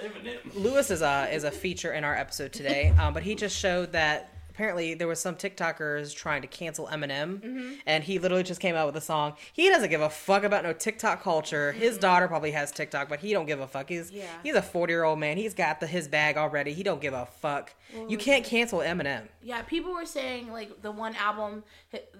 Lewis 0.56 0.92
is 0.92 1.02
a 1.02 1.30
is 1.32 1.44
a 1.44 1.52
feature 1.52 1.94
in 1.94 2.04
our 2.04 2.16
episode 2.16 2.52
today, 2.54 2.94
um, 3.00 3.14
but 3.14 3.24
he 3.24 3.36
just 3.36 3.58
showed 3.58 3.92
that 3.94 4.33
apparently 4.54 4.94
there 4.94 5.08
was 5.08 5.20
some 5.20 5.36
TikTokers 5.36 6.16
trying 6.16 6.42
to 6.42 6.48
cancel 6.48 6.88
Eminem, 6.88 7.40
Mm-hmm. 7.42 7.74
and 7.86 8.04
he 8.04 8.20
literally 8.20 8.44
just 8.44 8.60
came 8.62 8.76
out 8.76 8.86
with 8.86 8.96
a 8.96 9.02
song. 9.02 9.34
He 9.52 9.70
doesn't 9.70 9.90
give 9.90 10.02
a 10.02 10.10
fuck 10.10 10.44
about 10.44 10.64
no 10.64 10.74
TikTok 10.74 11.24
culture. 11.24 11.72
His 11.72 11.98
daughter 11.98 12.28
probably 12.28 12.52
has 12.52 12.72
TikTok, 12.72 13.10
but 13.10 13.20
he 13.20 13.34
don't 13.34 13.46
give 13.46 13.60
a 13.60 13.68
fuck. 13.68 13.90
He's 13.90 14.04
Mm-hmm. 14.10 14.18
Yeah. 14.18 14.28
he's 14.44 14.56
a 14.56 14.62
forty 14.62 14.94
year 14.94 15.04
old 15.04 15.20
man. 15.20 15.38
He's 15.38 15.54
got 15.54 15.80
the 15.80 15.88
his 15.88 16.08
bag 16.08 16.38
already. 16.38 16.74
He 16.74 16.84
don't 16.84 17.02
give 17.02 17.14
a 17.14 17.26
fuck. 17.42 17.74
you 18.08 18.18
can't 18.18 18.44
cancel 18.46 18.80
Eminem. 18.80 19.24
Yeah, 19.42 19.62
people 19.64 19.94
were 19.94 20.06
saying 20.06 20.52
like 20.52 20.82
the 20.82 20.92
one 20.92 21.16
album, 21.16 21.64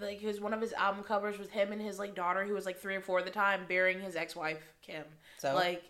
like 0.02 0.20
his 0.20 0.40
one 0.42 0.54
of 0.54 0.62
his 0.62 0.74
album 0.74 1.04
covers 1.04 1.38
was 1.38 1.50
him 1.50 1.72
and 1.72 1.82
his 1.82 2.00
like 2.00 2.16
daughter, 2.16 2.44
who 2.46 2.54
was 2.54 2.66
like 2.66 2.80
three 2.80 2.96
or 2.96 3.02
four 3.02 3.20
at 3.20 3.26
the 3.26 3.32
time, 3.32 3.62
burying 3.68 4.00
his 4.00 4.16
ex 4.16 4.36
wife 4.36 4.62
Kim. 4.82 5.04
So? 5.38 5.54
like, 5.56 5.84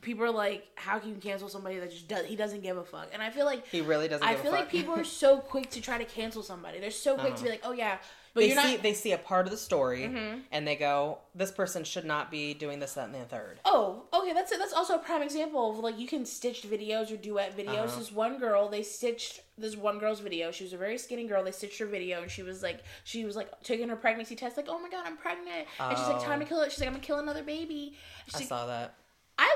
people 0.00 0.24
are 0.24 0.30
like, 0.30 0.66
how 0.74 0.98
can 0.98 1.10
you 1.10 1.14
cancel 1.16 1.48
somebody 1.48 1.78
that 1.78 1.90
just 1.90 2.08
does? 2.08 2.26
He 2.26 2.36
doesn't 2.36 2.62
give 2.62 2.76
a 2.76 2.84
fuck. 2.84 3.08
And 3.12 3.22
I 3.22 3.30
feel 3.30 3.46
like 3.46 3.66
He 3.68 3.80
really 3.80 4.08
doesn't. 4.08 4.26
I 4.26 4.34
feel 4.34 4.52
like 4.52 4.68
people 4.70 4.94
are 4.94 5.04
so 5.04 5.38
quick 5.38 5.70
to 5.70 5.80
try 5.80 5.98
to 5.98 6.04
cancel 6.04 6.42
somebody. 6.42 6.78
They're 6.80 6.90
so 6.90 7.16
quick 7.16 7.36
to 7.36 7.42
be 7.44 7.50
like, 7.50 7.62
oh 7.64 7.72
yeah, 7.72 7.98
but 8.34 8.40
they 8.40 8.48
you're 8.48 8.56
see 8.56 8.62
not. 8.62 8.72
Mm-hmm. 8.74 8.82
they 8.82 8.94
see 8.94 9.12
a 9.12 9.18
part 9.18 9.46
of 9.46 9.50
the 9.52 9.58
story 9.58 10.10
and 10.50 10.66
they 10.66 10.76
go, 10.76 11.18
this 11.34 11.50
person 11.50 11.84
should 11.84 12.04
not 12.04 12.30
be 12.30 12.54
doing 12.54 12.80
this, 12.80 12.94
that, 12.94 13.06
and 13.06 13.14
the 13.14 13.20
third. 13.20 13.60
Oh, 13.64 14.04
okay. 14.12 14.32
That's 14.32 14.50
it. 14.52 14.58
that's 14.58 14.72
also 14.72 14.94
a 14.96 14.98
prime 14.98 15.22
example 15.22 15.70
of 15.70 15.78
like 15.78 15.98
you 15.98 16.06
can 16.06 16.24
stitch 16.26 16.62
videos 16.62 17.12
or 17.12 17.16
duet 17.16 17.56
videos. 17.56 17.84
Uh-huh. 17.88 17.98
This 17.98 18.10
one 18.12 18.38
girl, 18.38 18.68
they 18.68 18.82
stitched 18.82 19.40
this 19.58 19.76
one 19.76 19.98
girl's 19.98 20.20
video. 20.20 20.50
She 20.50 20.64
was 20.64 20.72
a 20.72 20.78
very 20.78 20.96
skinny 20.98 21.26
girl. 21.26 21.44
They 21.44 21.52
stitched 21.52 21.78
her 21.78 21.86
video, 21.86 22.22
and 22.22 22.30
she 22.30 22.42
was 22.42 22.62
like, 22.62 22.80
she 23.04 23.24
was 23.24 23.36
like 23.36 23.48
taking 23.62 23.88
her 23.90 23.96
pregnancy 23.96 24.34
test, 24.34 24.56
like, 24.56 24.66
oh 24.68 24.78
my 24.80 24.88
god, 24.88 25.04
I'm 25.06 25.16
pregnant, 25.18 25.68
and 25.78 25.96
she's 25.96 26.08
like, 26.08 26.22
time 26.24 26.40
to 26.40 26.46
Oh. 26.46 26.48
kill 26.48 26.60
it. 26.62 26.72
She's 26.72 26.80
like, 26.80 26.88
I'm 26.88 26.94
gonna 26.94 27.04
kill 27.04 27.18
another 27.18 27.42
baby. 27.42 27.94
She's 28.26 28.34
I 28.34 28.38
like, 28.38 28.48
saw 28.48 28.66
that. 28.66 28.94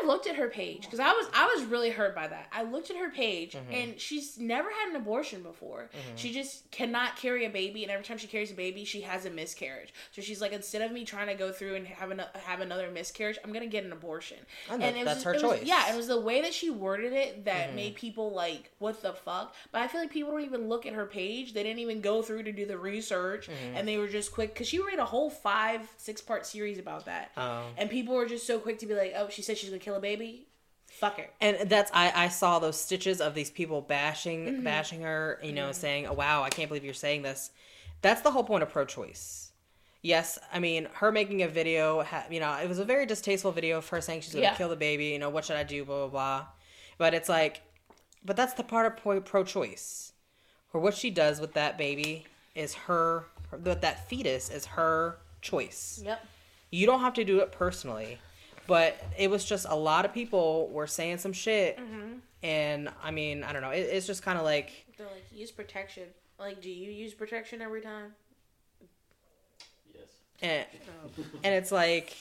Looked 0.06 0.26
at 0.26 0.36
her 0.36 0.48
page 0.48 0.82
because 0.82 1.00
I 1.00 1.12
was 1.12 1.26
I 1.34 1.46
was 1.54 1.64
really 1.66 1.90
hurt 1.90 2.14
by 2.14 2.26
that. 2.28 2.46
I 2.52 2.62
looked 2.62 2.90
at 2.90 2.96
her 2.96 3.10
page 3.10 3.52
Mm-hmm. 3.54 3.72
and 3.72 4.00
she's 4.00 4.38
never 4.38 4.68
had 4.70 4.90
an 4.90 4.96
abortion 4.96 5.42
before. 5.42 5.88
She 6.16 6.32
just 6.32 6.70
cannot 6.70 7.16
carry 7.16 7.44
a 7.44 7.50
baby, 7.50 7.82
and 7.82 7.90
every 7.92 8.04
time 8.04 8.18
she 8.18 8.26
carries 8.26 8.50
a 8.50 8.54
baby, 8.54 8.84
she 8.84 9.00
has 9.02 9.24
a 9.26 9.30
miscarriage. 9.30 9.92
So 10.12 10.22
she's 10.22 10.40
like, 10.40 10.52
instead 10.52 10.82
of 10.82 10.92
me 10.92 11.04
trying 11.04 11.26
to 11.28 11.34
go 11.34 11.50
through 11.52 11.74
and 11.76 11.86
have 11.86 12.10
an, 12.10 12.22
have 12.44 12.60
another 12.60 12.90
miscarriage, 12.90 13.38
I'm 13.44 13.52
gonna 13.52 13.66
get 13.66 13.84
an 13.84 13.92
abortion. 13.92 14.38
And 14.70 14.82
it 14.82 14.94
was 14.96 15.04
that's 15.06 15.22
her 15.24 15.34
it 15.34 15.40
choice. 15.40 15.58
Mm-hmm. 15.60 15.66
yeah, 15.68 15.92
it 15.92 15.96
was 15.96 16.06
the 16.08 16.20
way 16.20 16.42
that 16.42 16.52
she 16.54 16.70
worded 16.70 17.12
it 17.12 17.44
that 17.46 17.74
made 17.74 17.94
people 17.96 18.32
like, 18.32 18.70
what 18.78 19.02
the 19.02 19.12
fuck? 19.12 19.54
But 19.72 19.82
I 19.82 19.88
feel 19.88 20.00
like 20.00 20.10
people 20.10 20.30
don't 20.32 20.42
even 20.44 20.68
look 20.68 20.86
at 20.86 20.92
her 20.94 21.06
page. 21.06 21.54
They 21.54 21.62
didn't 21.62 21.80
even 21.80 22.00
go 22.00 22.22
through 22.22 22.44
to 22.44 22.52
do 22.52 22.66
the 22.66 22.78
research, 22.78 23.48
Mm-hmm. 23.48 23.76
and 23.76 23.88
they 23.88 23.98
were 23.98 24.08
just 24.08 24.32
quick 24.32 24.52
because 24.54 24.68
she 24.68 24.78
made 24.82 24.98
a 24.98 25.04
whole 25.04 25.30
five 25.30 25.80
six 25.96 26.20
part 26.20 26.46
series 26.46 26.78
about 26.78 27.06
that. 27.06 27.30
Oh. 27.36 27.64
And 27.76 27.88
people 27.90 28.14
were 28.14 28.26
just 28.26 28.46
so 28.46 28.58
quick 28.58 28.78
to 28.80 28.86
be 28.86 28.94
like, 28.94 29.12
"Oh, 29.16 29.28
she 29.28 29.42
said 29.42 29.56
she's 29.58 29.70
gonna 29.70 29.78
kill 29.80 29.95
a 29.96 30.00
baby. 30.00 30.46
Fuck 30.86 31.18
her." 31.18 31.26
And 31.40 31.68
that's 31.68 31.90
I, 31.92 32.12
I 32.24 32.28
saw 32.28 32.58
those 32.58 32.78
stitches 32.80 33.20
of 33.20 33.34
these 33.34 33.50
people 33.50 33.80
bashing 33.80 34.46
Mm-hmm. 34.46 34.62
bashing 34.64 35.00
her, 35.02 35.40
you 35.42 35.52
know, 35.52 35.72
saying, 35.72 36.06
"Oh 36.06 36.12
wow, 36.14 36.42
I 36.42 36.48
can't 36.50 36.68
believe 36.68 36.84
you're 36.84 36.94
saying 36.94 37.22
this." 37.22 37.50
That's 38.02 38.20
the 38.20 38.30
whole 38.30 38.44
point 38.44 38.62
of 38.62 38.68
pro-choice. 38.70 39.50
Yes, 40.02 40.38
I 40.52 40.58
mean 40.60 40.88
her 40.94 41.10
making 41.10 41.42
a 41.42 41.48
video. 41.48 42.04
You 42.30 42.40
know, 42.40 42.52
it 42.54 42.68
was 42.68 42.78
a 42.78 42.84
very 42.84 43.06
distasteful 43.06 43.50
video 43.52 43.78
of 43.78 43.88
her 43.88 44.00
saying 44.00 44.20
she's 44.20 44.32
going 44.34 44.44
to 44.44 44.50
Yeah. 44.50 44.54
kill 44.56 44.68
the 44.68 44.76
baby. 44.76 45.06
You 45.06 45.18
know, 45.18 45.30
what 45.30 45.44
should 45.44 45.56
I 45.56 45.64
do? 45.64 45.84
Blah 45.84 46.06
blah 46.06 46.08
blah. 46.08 46.46
But 46.98 47.12
it's 47.14 47.28
like, 47.28 47.62
but 48.24 48.36
that's 48.36 48.54
the 48.54 48.62
part 48.62 48.86
of 48.86 48.96
pro- 48.96 49.20
pro-choice. 49.20 50.12
For 50.70 50.80
what 50.80 50.94
she 50.94 51.10
does 51.10 51.40
with 51.40 51.54
that 51.54 51.76
baby 51.78 52.26
is 52.54 52.74
her. 52.74 53.24
With 53.52 53.80
that 53.82 54.08
fetus 54.08 54.50
is 54.50 54.66
her 54.66 55.18
choice 55.40 56.02
Yep. 56.04 56.26
you 56.70 56.84
don't 56.86 56.98
have 57.00 57.14
to 57.14 57.22
do 57.24 57.38
it 57.38 57.52
personally 57.52 58.18
but 58.66 58.96
it 59.18 59.30
was 59.30 59.44
just 59.44 59.66
a 59.68 59.74
lot 59.74 60.04
of 60.04 60.12
people 60.12 60.68
were 60.70 60.86
saying 60.86 61.18
some 61.18 61.32
shit 61.32 61.78
mm-hmm. 61.78 62.18
and 62.42 62.88
i 63.02 63.10
mean 63.10 63.42
i 63.44 63.52
don't 63.52 63.62
know 63.62 63.70
it, 63.70 63.80
it's 63.80 64.06
just 64.06 64.22
kind 64.22 64.38
of 64.38 64.44
like 64.44 64.72
They're 64.96 65.06
like, 65.06 65.24
use 65.32 65.50
protection. 65.50 66.04
Like, 66.38 66.60
do 66.60 66.70
you 66.70 66.90
use 66.92 67.14
protection 67.14 67.62
every 67.62 67.80
time? 67.80 68.12
Yes. 69.94 70.04
and, 70.42 70.66
oh. 71.18 71.22
and 71.44 71.54
it's 71.54 71.72
like 71.72 72.14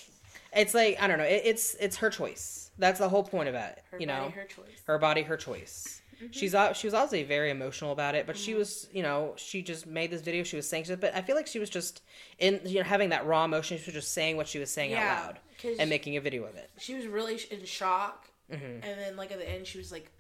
it's 0.56 0.74
like 0.74 0.98
i 1.02 1.08
don't 1.08 1.18
know 1.18 1.26
it, 1.26 1.42
it's 1.46 1.76
it's 1.76 1.98
her 1.98 2.10
choice 2.10 2.72
that's 2.78 3.00
the 3.00 3.10
whole 3.10 3.24
point 3.24 3.50
of 3.50 3.56
it 3.56 3.84
Her 3.92 4.00
you 4.00 4.08
body, 4.08 4.20
know 4.20 4.30
her 4.30 4.46
choice. 4.46 4.82
her 4.86 4.98
body 4.98 5.22
her 5.24 5.38
choice 5.38 6.02
she's 6.32 6.56
she 6.74 6.88
was 6.88 6.94
obviously 6.94 7.24
very 7.24 7.50
emotional 7.50 7.92
about 7.92 8.16
it 8.16 8.26
but 8.28 8.38
she 8.38 8.54
was 8.54 8.88
you 8.92 9.02
know 9.04 9.34
she 9.38 9.62
just 9.62 9.86
made 9.86 10.10
this 10.12 10.22
video 10.22 10.44
she 10.44 10.56
was 10.56 10.68
saying 10.68 10.84
shit 10.84 11.00
but 11.02 11.14
i 11.16 11.22
feel 11.22 11.36
like 11.36 11.48
she 11.48 11.60
was 11.60 11.70
just 11.70 12.02
in 12.40 12.60
you 12.66 12.78
know 12.80 12.84
having 12.84 13.10
that 13.10 13.26
raw 13.26 13.44
emotion 13.46 13.78
she 13.78 13.86
was 13.86 13.94
just 13.94 14.14
saying 14.14 14.38
what 14.38 14.48
she 14.48 14.60
was 14.60 14.70
saying 14.70 14.92
Yeah, 14.92 15.12
out 15.14 15.26
loud 15.28 15.40
and 15.80 15.90
making 15.90 16.18
a 16.18 16.22
video 16.22 16.44
of 16.44 16.56
it 16.56 16.70
She 16.78 16.94
was 16.96 17.08
really 17.08 17.40
in 17.52 17.64
shock, 17.66 18.30
Mm-hmm. 18.52 18.66
and 18.66 19.00
then 19.00 19.16
like 19.18 19.32
at 19.32 19.40
the 19.40 19.50
end, 19.50 19.66
she 19.66 19.78
was 19.80 19.92
like 19.92 20.12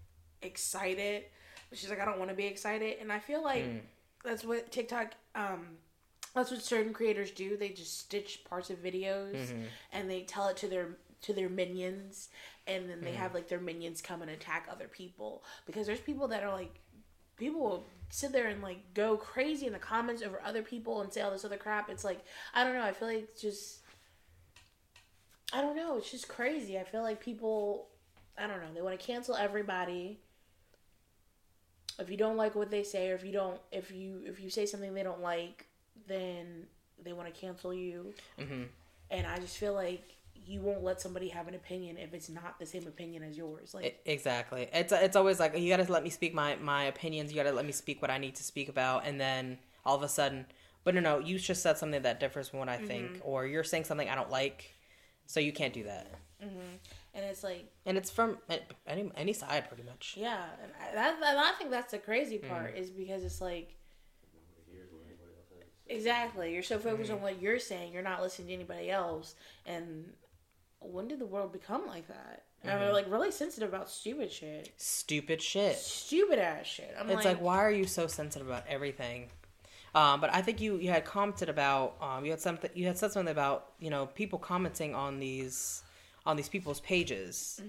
excited. 0.41 1.23
But 1.69 1.79
she's 1.79 1.89
like, 1.89 1.99
I 1.99 2.05
don't 2.05 2.17
want 2.19 2.29
to 2.29 2.35
be 2.35 2.45
excited, 2.45 2.97
and 3.01 3.11
I 3.11 3.19
feel 3.19 3.43
like 3.43 3.63
Mm. 3.63 3.81
that's 4.23 4.43
what 4.43 4.71
TikTok. 4.71 5.13
Um, 5.35 5.77
that's 6.33 6.51
what 6.51 6.61
certain 6.61 6.93
creators 6.93 7.31
do. 7.31 7.55
They 7.57 7.69
just 7.69 7.97
stitch 7.99 8.43
parts 8.49 8.69
of 8.69 8.83
videos 8.83 9.35
Mm-hmm. 9.35 9.61
and 9.93 10.09
they 10.09 10.21
tell 10.23 10.47
it 10.49 10.57
to 10.57 10.67
their 10.67 10.97
to 11.21 11.33
their 11.33 11.49
minions, 11.49 12.29
and 12.67 12.89
then 12.89 13.01
they 13.01 13.11
Mm-hmm. 13.11 13.17
have 13.17 13.33
like 13.33 13.47
their 13.47 13.59
minions 13.59 14.01
come 14.01 14.21
and 14.21 14.31
attack 14.31 14.67
other 14.71 14.87
people 14.87 15.43
because 15.65 15.85
there's 15.87 15.99
people 15.99 16.27
that 16.29 16.43
are 16.43 16.51
like 16.53 16.79
people 17.37 17.61
will 17.61 17.85
sit 18.09 18.31
there 18.31 18.47
and 18.47 18.61
like 18.61 18.93
go 18.93 19.17
crazy 19.17 19.67
in 19.67 19.73
the 19.73 19.79
comments 19.79 20.21
over 20.23 20.41
other 20.43 20.61
people 20.61 21.01
and 21.01 21.11
say 21.11 21.21
all 21.21 21.31
this 21.31 21.45
other 21.45 21.57
crap. 21.57 21.89
It's 21.89 22.03
like 22.03 22.23
I 22.53 22.63
don't 22.63 22.73
know. 22.73 22.83
I 22.83 22.93
feel 22.93 23.07
like 23.07 23.29
just 23.39 23.79
I 25.53 25.61
don't 25.61 25.75
know. 25.75 25.97
It's 25.97 26.11
just 26.11 26.27
crazy. 26.27 26.77
I 26.77 26.83
feel 26.83 27.01
like 27.03 27.19
people, 27.21 27.87
I 28.37 28.47
don't 28.47 28.59
know, 28.61 28.73
they 28.73 28.81
want 28.81 28.99
to 28.99 29.05
cancel 29.05 29.35
everybody. 29.35 30.19
If 31.97 32.09
you 32.09 32.17
don't 32.17 32.35
like 32.35 32.55
what 32.55 32.71
they 32.71 32.83
say, 32.83 33.09
or 33.09 33.15
if 33.15 33.23
you 33.23 33.31
don't, 33.31 33.59
if 33.71 33.91
you 33.91 34.21
if 34.25 34.39
you 34.41 34.49
say 34.49 34.65
something 34.65 34.93
they 34.93 35.03
don't 35.03 35.21
like, 35.21 35.67
then 36.07 36.67
they 37.01 37.13
want 37.13 37.33
to 37.33 37.39
cancel 37.39 37.73
you. 37.73 38.13
hmm 38.37 38.63
And 39.09 39.25
I 39.25 39.37
just 39.39 39.57
feel 39.57 39.73
like 39.73 40.14
you 40.47 40.61
won't 40.61 40.83
let 40.83 41.01
somebody 41.01 41.29
have 41.29 41.47
an 41.47 41.55
opinion 41.55 41.97
if 41.97 42.13
it's 42.13 42.29
not 42.29 42.59
the 42.59 42.65
same 42.65 42.85
opinion 42.87 43.23
as 43.23 43.37
yours. 43.37 43.73
Like, 43.73 43.99
exactly. 44.05 44.69
It's 44.73 44.91
it's 44.91 45.15
always 45.15 45.39
like 45.39 45.57
you 45.57 45.69
got 45.69 45.85
to 45.85 45.91
let 45.91 46.03
me 46.03 46.09
speak 46.09 46.33
my 46.33 46.55
my 46.57 46.83
opinions. 46.83 47.31
You 47.31 47.37
got 47.37 47.49
to 47.49 47.55
let 47.55 47.65
me 47.65 47.71
speak 47.71 48.01
what 48.01 48.11
I 48.11 48.17
need 48.17 48.35
to 48.35 48.43
speak 48.43 48.69
about, 48.69 49.05
and 49.05 49.19
then 49.19 49.57
all 49.85 49.95
of 49.95 50.03
a 50.03 50.09
sudden, 50.09 50.45
but 50.83 50.95
no, 50.95 51.01
no, 51.01 51.19
you 51.19 51.39
just 51.39 51.61
said 51.61 51.77
something 51.77 52.01
that 52.03 52.19
differs 52.19 52.49
from 52.49 52.59
what 52.59 52.69
I 52.69 52.77
think, 52.77 53.13
mm-hmm. 53.13 53.27
or 53.27 53.45
you're 53.45 53.63
saying 53.63 53.85
something 53.85 54.09
I 54.09 54.15
don't 54.15 54.31
like, 54.31 54.75
so 55.25 55.39
you 55.39 55.51
can't 55.51 55.73
do 55.73 55.83
that. 55.83 56.11
Mm-hmm. 56.43 56.59
and 57.13 57.25
it's 57.25 57.43
like, 57.43 57.71
And 57.85 57.97
it's 57.97 58.11
from 58.11 58.37
any 58.85 59.09
any 59.15 59.33
side, 59.33 59.67
pretty 59.67 59.83
much. 59.83 60.15
yeah, 60.17 60.43
and 60.61 60.71
I, 60.79 60.95
that, 60.95 61.15
and 61.15 61.39
I 61.39 61.51
think 61.57 61.71
that's 61.71 61.91
the 61.91 61.97
crazy 61.97 62.37
mm. 62.37 62.47
part 62.47 62.77
is 62.77 62.89
because 62.89 63.23
it's 63.23 63.41
like. 63.41 63.75
Here's 64.69 64.91
what 64.91 65.01
anybody 65.07 65.31
else 65.37 65.47
has 65.49 65.63
to 65.63 65.89
say. 65.89 65.95
Exactly. 65.95 66.53
You're 66.53 66.61
so 66.61 66.77
focused 66.77 67.09
on 67.09 67.17
mm-hmm. 67.17 67.25
what 67.25 67.41
you're 67.41 67.59
saying, 67.59 67.93
you're 67.93 68.03
not 68.03 68.21
listening 68.21 68.49
to 68.49 68.53
anybody 68.53 68.91
else. 68.91 69.35
And 69.65 70.11
when 70.91 71.07
did 71.07 71.19
the 71.19 71.25
world 71.25 71.51
become 71.51 71.85
like 71.87 72.07
that? 72.07 72.43
And 72.63 72.79
we're 72.79 72.93
like 72.93 73.09
really 73.11 73.31
sensitive 73.31 73.69
about 73.69 73.89
stupid 73.89 74.31
shit, 74.31 74.73
Stupid 74.77 75.39
shit. 75.41 75.75
stupid 75.77 76.39
ass 76.39 76.65
shit. 76.65 76.95
I'm 76.99 77.07
It's 77.11 77.23
like, 77.23 77.39
why 77.39 77.57
are 77.57 77.71
you 77.71 77.85
so 77.85 78.07
sensitive 78.07 78.47
about 78.47 78.63
everything? 78.67 79.27
Um, 79.93 80.19
but 80.19 80.33
I 80.33 80.41
think 80.41 80.59
you 80.59 80.77
you 80.77 80.89
had 80.89 81.05
commented 81.05 81.47
about 81.47 81.95
um, 82.01 82.25
you 82.25 82.31
had 82.31 82.41
something 82.41 82.69
you 82.73 82.87
had 82.87 82.97
said 82.97 83.11
something 83.11 83.31
about 83.31 83.71
you 83.79 83.89
know 83.89 84.07
people 84.07 84.39
commenting 84.39 84.93
on 84.95 85.19
these 85.19 85.83
on 86.25 86.35
these 86.37 86.49
people's 86.49 86.79
pages. 86.81 87.61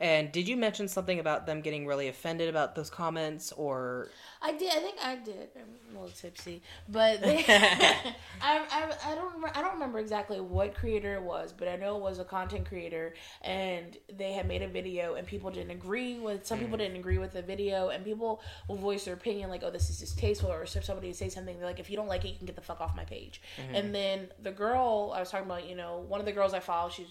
And 0.00 0.30
did 0.30 0.48
you 0.48 0.56
mention 0.56 0.86
something 0.88 1.18
about 1.18 1.46
them 1.46 1.60
getting 1.60 1.86
really 1.86 2.08
offended 2.08 2.48
about 2.48 2.74
those 2.74 2.90
comments 2.90 3.52
or 3.52 4.08
I 4.40 4.52
did. 4.52 4.70
I 4.70 4.80
think 4.80 4.96
I 5.02 5.16
did. 5.16 5.48
I'm 5.56 5.96
a 5.96 6.00
little 6.00 6.16
tipsy, 6.16 6.62
but 6.88 7.20
they, 7.20 7.44
I, 7.48 8.14
I, 8.40 8.92
I 9.04 9.14
don't 9.14 9.34
remember, 9.34 9.50
I 9.54 9.60
don't 9.60 9.74
remember 9.74 9.98
exactly 9.98 10.40
what 10.40 10.74
creator 10.74 11.14
it 11.14 11.22
was, 11.22 11.52
but 11.52 11.66
I 11.66 11.76
know 11.76 11.96
it 11.96 12.02
was 12.02 12.20
a 12.20 12.24
content 12.24 12.66
creator, 12.66 13.14
and 13.42 13.96
they 14.16 14.32
had 14.32 14.46
made 14.46 14.62
a 14.62 14.68
video, 14.68 15.14
and 15.14 15.26
people 15.26 15.50
didn't 15.50 15.72
agree 15.72 16.18
with. 16.18 16.46
Some 16.46 16.58
people 16.58 16.76
hmm. 16.76 16.82
didn't 16.82 16.96
agree 16.98 17.18
with 17.18 17.32
the 17.32 17.42
video, 17.42 17.88
and 17.88 18.04
people 18.04 18.40
will 18.68 18.76
voice 18.76 19.04
their 19.04 19.14
opinion 19.14 19.50
like, 19.50 19.62
"Oh, 19.64 19.70
this 19.70 19.90
is 19.90 19.98
distasteful," 19.98 20.52
or 20.52 20.62
if 20.62 20.84
somebody 20.84 21.12
say 21.12 21.28
something, 21.28 21.56
they're 21.58 21.66
like, 21.66 21.80
"If 21.80 21.90
you 21.90 21.96
don't 21.96 22.08
like 22.08 22.24
it, 22.24 22.28
you 22.28 22.36
can 22.36 22.46
get 22.46 22.56
the 22.56 22.62
fuck 22.62 22.80
off 22.80 22.94
my 22.94 23.04
page." 23.04 23.42
Hmm. 23.56 23.74
And 23.74 23.94
then 23.94 24.28
the 24.40 24.52
girl 24.52 25.12
I 25.14 25.20
was 25.20 25.30
talking 25.30 25.46
about, 25.46 25.68
you 25.68 25.74
know, 25.74 26.04
one 26.06 26.20
of 26.20 26.26
the 26.26 26.32
girls 26.32 26.54
I 26.54 26.60
follow, 26.60 26.90
she's. 26.90 27.08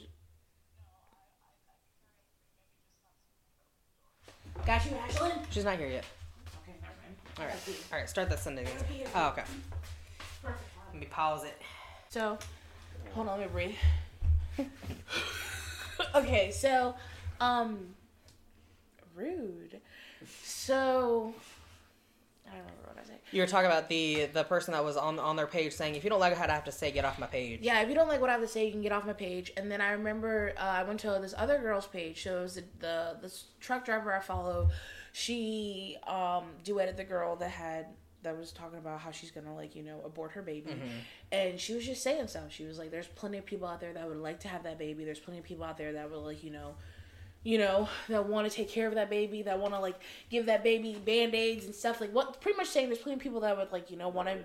Got 4.65 4.85
you, 4.85 4.91
Ashlyn. 5.07 5.31
she's 5.49 5.63
not 5.63 5.77
here 5.77 5.87
yet? 5.87 6.05
Okay, 6.63 6.75
never 6.81 6.93
mind. 7.01 7.15
All 7.39 7.45
right, 7.45 7.55
all 7.91 7.99
right, 7.99 8.09
start 8.09 8.29
that 8.29 8.39
Sunday. 8.39 8.63
again. 8.63 9.07
Oh, 9.15 9.27
okay. 9.29 9.43
Perfect. 10.43 10.61
Let 10.91 10.99
me 10.99 11.07
pause 11.07 11.43
it. 11.45 11.61
So, 12.09 12.37
hold 13.13 13.27
on, 13.29 13.39
let 13.39 13.47
me 13.47 13.53
breathe. 14.57 14.67
okay, 16.15 16.51
so, 16.51 16.95
um, 17.39 17.79
rude. 19.15 19.79
So, 20.43 21.33
don't 22.57 22.67
remember 22.67 22.89
what 22.93 22.97
I 23.03 23.07
said. 23.07 23.19
You 23.31 23.41
were 23.41 23.47
talking 23.47 23.67
about 23.67 23.89
the 23.89 24.25
the 24.33 24.43
person 24.43 24.73
that 24.73 24.83
was 24.83 24.97
on 24.97 25.19
on 25.19 25.35
their 25.35 25.47
page 25.47 25.73
saying, 25.73 25.95
"If 25.95 26.03
you 26.03 26.09
don't 26.09 26.19
like 26.19 26.37
what 26.37 26.49
I 26.49 26.53
have 26.53 26.65
to 26.65 26.71
say, 26.71 26.91
get 26.91 27.05
off 27.05 27.19
my 27.19 27.27
page." 27.27 27.59
Yeah, 27.61 27.81
if 27.81 27.89
you 27.89 27.95
don't 27.95 28.07
like 28.07 28.21
what 28.21 28.29
I 28.29 28.33
have 28.33 28.41
to 28.41 28.47
say, 28.47 28.65
you 28.65 28.71
can 28.71 28.81
get 28.81 28.91
off 28.91 29.05
my 29.05 29.13
page. 29.13 29.51
And 29.57 29.71
then 29.71 29.81
I 29.81 29.91
remember 29.91 30.53
uh, 30.57 30.61
I 30.61 30.83
went 30.83 30.99
to 31.01 31.17
this 31.21 31.33
other 31.37 31.59
girl's 31.59 31.87
page. 31.87 32.23
So 32.23 32.39
it 32.39 32.41
was 32.41 32.55
the, 32.55 32.63
the 32.79 33.17
this 33.21 33.45
truck 33.59 33.85
driver 33.85 34.13
I 34.13 34.19
follow. 34.19 34.69
She 35.13 35.97
um, 36.05 36.45
duetted 36.63 36.97
the 36.97 37.03
girl 37.03 37.35
that 37.37 37.49
had 37.49 37.87
that 38.23 38.37
was 38.37 38.51
talking 38.51 38.77
about 38.77 38.99
how 38.99 39.11
she's 39.11 39.31
gonna 39.31 39.55
like 39.55 39.75
you 39.75 39.83
know 39.83 40.01
abort 40.03 40.31
her 40.31 40.41
baby, 40.41 40.75
and 41.31 41.59
she 41.59 41.73
was 41.73 41.85
just 41.85 42.03
saying 42.03 42.27
stuff. 42.27 42.51
She 42.51 42.65
was 42.65 42.77
like, 42.77 42.91
"There's 42.91 43.07
plenty 43.07 43.37
of 43.37 43.45
people 43.45 43.67
out 43.67 43.79
there 43.79 43.93
that 43.93 44.07
would 44.07 44.17
like 44.17 44.39
to 44.41 44.47
have 44.47 44.63
that 44.63 44.77
baby. 44.77 45.05
There's 45.05 45.19
plenty 45.19 45.39
of 45.39 45.45
people 45.45 45.63
out 45.63 45.77
there 45.77 45.93
that 45.93 46.09
would 46.09 46.17
like 46.19 46.43
you 46.43 46.51
know." 46.51 46.75
You 47.47 47.59
know, 47.59 47.87
that 48.09 48.27
want 48.27 48.49
to 48.49 48.53
take 48.53 48.67
care 48.67 48.87
of 48.87 48.95
that 48.95 49.09
baby, 49.09 49.41
that 49.43 49.57
want 49.57 49.73
to 49.73 49.79
like 49.79 50.01
give 50.29 50.47
that 50.47 50.65
baby 50.65 50.97
band 51.05 51.33
aids 51.33 51.65
and 51.65 51.73
stuff. 51.73 52.01
Like, 52.01 52.11
what? 52.11 52.41
Pretty 52.41 52.57
much 52.57 52.67
saying 52.67 52.87
there's 52.89 52.99
plenty 52.99 53.13
of 53.13 53.21
people 53.21 53.39
that 53.39 53.55
would 53.55 53.71
like, 53.71 53.89
you 53.89 53.95
know, 53.95 54.09
want 54.09 54.27
to 54.27 54.39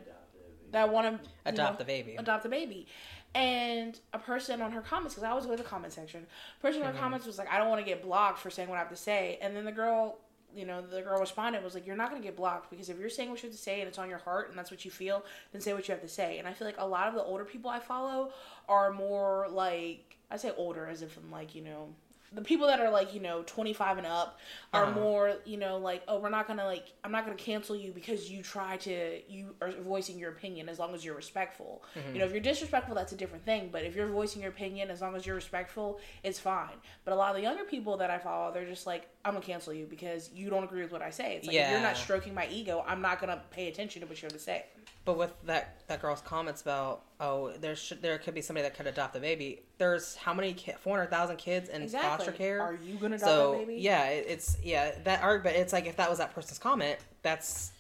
that 0.70 0.92
want 0.92 1.22
to 1.22 1.28
Adopt 1.44 1.78
the 1.78 1.84
baby. 1.84 2.14
adopt 2.16 2.44
the 2.44 2.48
baby. 2.48 2.86
And 3.34 3.98
a 4.12 4.20
person 4.20 4.62
on 4.62 4.70
her 4.70 4.82
comments, 4.82 5.14
because 5.14 5.26
I 5.26 5.30
always 5.30 5.46
go 5.46 5.56
to 5.56 5.62
the 5.62 5.68
comment 5.68 5.92
section, 5.92 6.26
person 6.60 6.82
on 6.82 6.86
her 6.86 6.92
mm-hmm. 6.92 7.02
comments 7.02 7.26
was 7.26 7.38
like, 7.38 7.50
I 7.50 7.58
don't 7.58 7.70
want 7.70 7.80
to 7.80 7.84
get 7.84 8.02
blocked 8.02 8.38
for 8.38 8.50
saying 8.50 8.68
what 8.68 8.76
I 8.76 8.78
have 8.80 8.90
to 8.90 8.96
say. 8.96 9.38
And 9.40 9.56
then 9.56 9.64
the 9.64 9.72
girl, 9.72 10.18
you 10.54 10.66
know, 10.66 10.80
the 10.80 11.00
girl 11.00 11.18
responded 11.18 11.64
was 11.64 11.74
like, 11.74 11.86
You're 11.86 11.96
not 11.96 12.10
going 12.10 12.20
to 12.20 12.26
get 12.26 12.36
blocked 12.36 12.70
because 12.70 12.88
if 12.88 12.98
you're 13.00 13.08
saying 13.08 13.30
what 13.30 13.42
you 13.42 13.48
have 13.48 13.56
to 13.56 13.62
say 13.62 13.80
and 13.80 13.88
it's 13.88 13.98
on 13.98 14.08
your 14.08 14.18
heart 14.18 14.50
and 14.50 14.58
that's 14.58 14.70
what 14.70 14.84
you 14.84 14.90
feel, 14.90 15.24
then 15.52 15.60
say 15.60 15.72
what 15.72 15.88
you 15.88 15.92
have 15.92 16.02
to 16.02 16.08
say. 16.08 16.38
And 16.38 16.46
I 16.46 16.52
feel 16.52 16.66
like 16.66 16.78
a 16.78 16.86
lot 16.86 17.08
of 17.08 17.14
the 17.14 17.22
older 17.22 17.44
people 17.44 17.70
I 17.70 17.80
follow 17.80 18.32
are 18.68 18.92
more 18.92 19.48
like, 19.50 20.18
I 20.30 20.36
say 20.36 20.52
older 20.56 20.86
as 20.86 21.02
if 21.02 21.16
I'm 21.16 21.30
like, 21.30 21.54
you 21.54 21.62
know, 21.62 21.88
the 22.34 22.42
people 22.42 22.66
that 22.66 22.80
are 22.80 22.90
like 22.90 23.12
you 23.14 23.20
know 23.20 23.42
25 23.46 23.98
and 23.98 24.06
up 24.06 24.38
are 24.72 24.84
Uh-huh. 24.84 24.92
more 24.92 25.34
you 25.44 25.56
know 25.56 25.78
like 25.78 26.02
oh 26.08 26.18
we're 26.18 26.30
not 26.30 26.46
gonna 26.46 26.64
like 26.64 26.92
i'm 27.04 27.12
not 27.12 27.24
gonna 27.24 27.36
cancel 27.36 27.76
you 27.76 27.92
because 27.92 28.30
you 28.30 28.42
try 28.42 28.76
to 28.78 29.20
you 29.30 29.54
are 29.60 29.70
voicing 29.82 30.18
your 30.18 30.30
opinion 30.30 30.68
as 30.68 30.78
long 30.78 30.94
as 30.94 31.04
you're 31.04 31.14
respectful. 31.14 31.82
You 32.12 32.18
know 32.18 32.24
if 32.24 32.32
you're 32.32 32.40
disrespectful 32.40 32.94
that's 32.94 33.12
a 33.12 33.16
different 33.16 33.44
thing 33.44 33.68
but 33.72 33.82
if 33.84 33.94
you're 33.94 34.06
voicing 34.08 34.40
your 34.42 34.50
opinion 34.50 34.90
as 34.90 35.00
long 35.00 35.14
as 35.16 35.26
you're 35.26 35.34
respectful 35.36 36.00
it's 36.22 36.38
fine. 36.38 36.76
But 37.04 37.12
a 37.12 37.16
lot 37.16 37.30
of 37.30 37.36
the 37.36 37.42
younger 37.42 37.64
people 37.64 37.96
that 37.98 38.10
i 38.10 38.18
follow 38.18 38.52
they're 38.52 38.64
just 38.66 38.86
like 38.86 39.08
i'm 39.24 39.34
gonna 39.34 39.44
cancel 39.44 39.72
you 39.72 39.86
because 39.86 40.30
you 40.32 40.50
don't 40.50 40.64
agree 40.64 40.82
with 40.82 40.92
what 40.92 41.02
i 41.02 41.10
say. 41.10 41.36
It's 41.36 41.46
like 41.46 41.56
if 41.56 41.70
you're 41.70 41.80
not 41.80 41.96
stroking 41.96 42.34
my 42.34 42.46
ego 42.48 42.84
i'm 42.86 43.02
not 43.02 43.20
gonna 43.20 43.42
pay 43.50 43.68
attention 43.68 44.00
to 44.02 44.06
what 44.08 44.20
you 44.20 44.26
have 44.26 44.32
to 44.32 44.38
say. 44.38 44.64
But 45.04 45.18
with 45.18 45.32
that 45.46 45.82
that 45.88 46.00
girl's 46.00 46.20
comments 46.20 46.62
about 46.62 47.02
oh 47.22 47.52
there 47.60 47.74
should 47.74 48.02
there 48.02 48.18
could 48.18 48.34
be 48.34 48.42
somebody 48.42 48.64
that 48.64 48.76
could 48.76 48.86
adopt 48.86 49.14
the 49.14 49.20
baby. 49.20 49.62
There's 49.78 50.14
how 50.16 50.34
many 50.34 50.52
ki- 50.52 50.72
four 50.80 50.96
hundred 50.98 51.10
thousand 51.10 51.36
kids 51.38 51.70
in 51.70 51.88
foster 51.88 52.32
care. 52.32 52.60
are 52.60 52.74
you 52.84 52.96
gonna 52.96 53.16
adopt 53.16 53.30
so 53.30 53.54
a 53.54 53.58
baby 53.58 53.76
yeah, 53.76 54.08
it, 54.08 54.26
it's 54.28 54.56
yeah 54.62 54.92
that 55.04 55.22
argument. 55.22 55.56
It's 55.56 55.72
like 55.72 55.86
if 55.86 55.96
that 55.96 56.10
was 56.10 56.18
that 56.18 56.34
person's 56.34 56.58
comment, 56.58 56.98
that's 57.22 57.72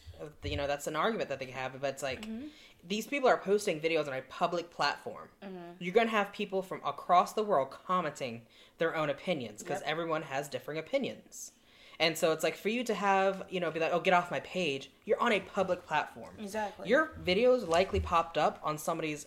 you 0.44 0.56
know 0.56 0.66
that's 0.66 0.86
an 0.86 0.96
argument 0.96 1.28
that 1.28 1.38
they 1.40 1.46
have. 1.46 1.78
But 1.80 1.90
it's 1.90 2.02
like 2.02 2.22
Mm-hmm. 2.26 2.46
these 2.88 3.06
people 3.06 3.28
are 3.28 3.36
posting 3.36 3.80
videos 3.80 4.06
on 4.08 4.14
a 4.14 4.22
public 4.22 4.70
platform. 4.70 5.28
Mm-hmm. 5.44 5.56
You're 5.80 5.94
gonna 5.94 6.08
have 6.10 6.32
people 6.32 6.62
from 6.62 6.80
across 6.84 7.32
the 7.34 7.42
world 7.42 7.70
commenting 7.86 8.42
their 8.78 8.96
own 8.96 9.10
opinions 9.10 9.62
because 9.62 9.80
Yep. 9.80 9.90
everyone 9.90 10.22
has 10.22 10.48
differing 10.48 10.78
opinions. 10.78 11.52
And 12.00 12.18
so 12.18 12.32
it's 12.32 12.42
like 12.42 12.56
for 12.56 12.68
you 12.68 12.82
to 12.84 12.94
have, 12.94 13.44
you 13.48 13.60
know, 13.60 13.70
be 13.70 13.78
like, 13.78 13.92
oh, 13.92 14.00
get 14.00 14.12
off 14.12 14.28
my 14.30 14.40
page. 14.40 14.90
You're 15.04 15.20
on 15.20 15.30
a 15.30 15.38
public 15.38 15.86
platform. 15.86 16.34
Exactly. 16.40 16.88
Your 16.88 17.12
videos 17.22 17.68
likely 17.68 18.00
popped 18.00 18.36
up 18.36 18.58
on 18.64 18.76
somebody's 18.76 19.26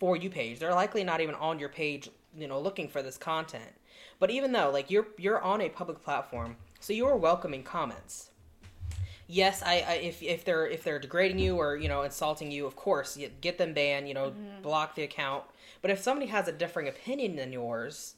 for 0.00 0.16
you 0.16 0.30
page. 0.30 0.58
They're 0.58 0.74
likely 0.74 1.04
not 1.04 1.20
even 1.20 1.36
on 1.36 1.60
your 1.60 1.68
page, 1.68 2.08
you 2.36 2.48
know, 2.48 2.58
looking 2.58 2.88
for 2.88 3.02
this 3.02 3.16
content. 3.16 3.70
But 4.18 4.30
even 4.30 4.50
though, 4.52 4.70
like, 4.70 4.90
you're 4.90 5.06
you're 5.16 5.40
on 5.40 5.60
a 5.60 5.68
public 5.68 6.02
platform, 6.02 6.56
so 6.80 6.92
you're 6.92 7.16
welcoming 7.16 7.62
comments. 7.62 8.30
Yes, 9.28 9.62
I, 9.62 9.84
I 9.86 9.92
if 10.02 10.22
if 10.22 10.44
they're 10.44 10.66
if 10.66 10.82
they're 10.82 10.98
degrading 10.98 11.38
you 11.38 11.56
or 11.56 11.76
you 11.76 11.88
know 11.88 12.02
insulting 12.02 12.50
you, 12.50 12.66
of 12.66 12.74
course, 12.74 13.16
you 13.16 13.30
get 13.40 13.58
them 13.58 13.74
banned. 13.74 14.08
You 14.08 14.14
know, 14.14 14.30
mm-hmm. 14.30 14.62
block 14.62 14.96
the 14.96 15.02
account. 15.02 15.44
But 15.82 15.90
if 15.90 16.00
somebody 16.00 16.26
has 16.30 16.48
a 16.48 16.52
differing 16.52 16.88
opinion 16.88 17.36
than 17.36 17.52
yours, 17.52 18.14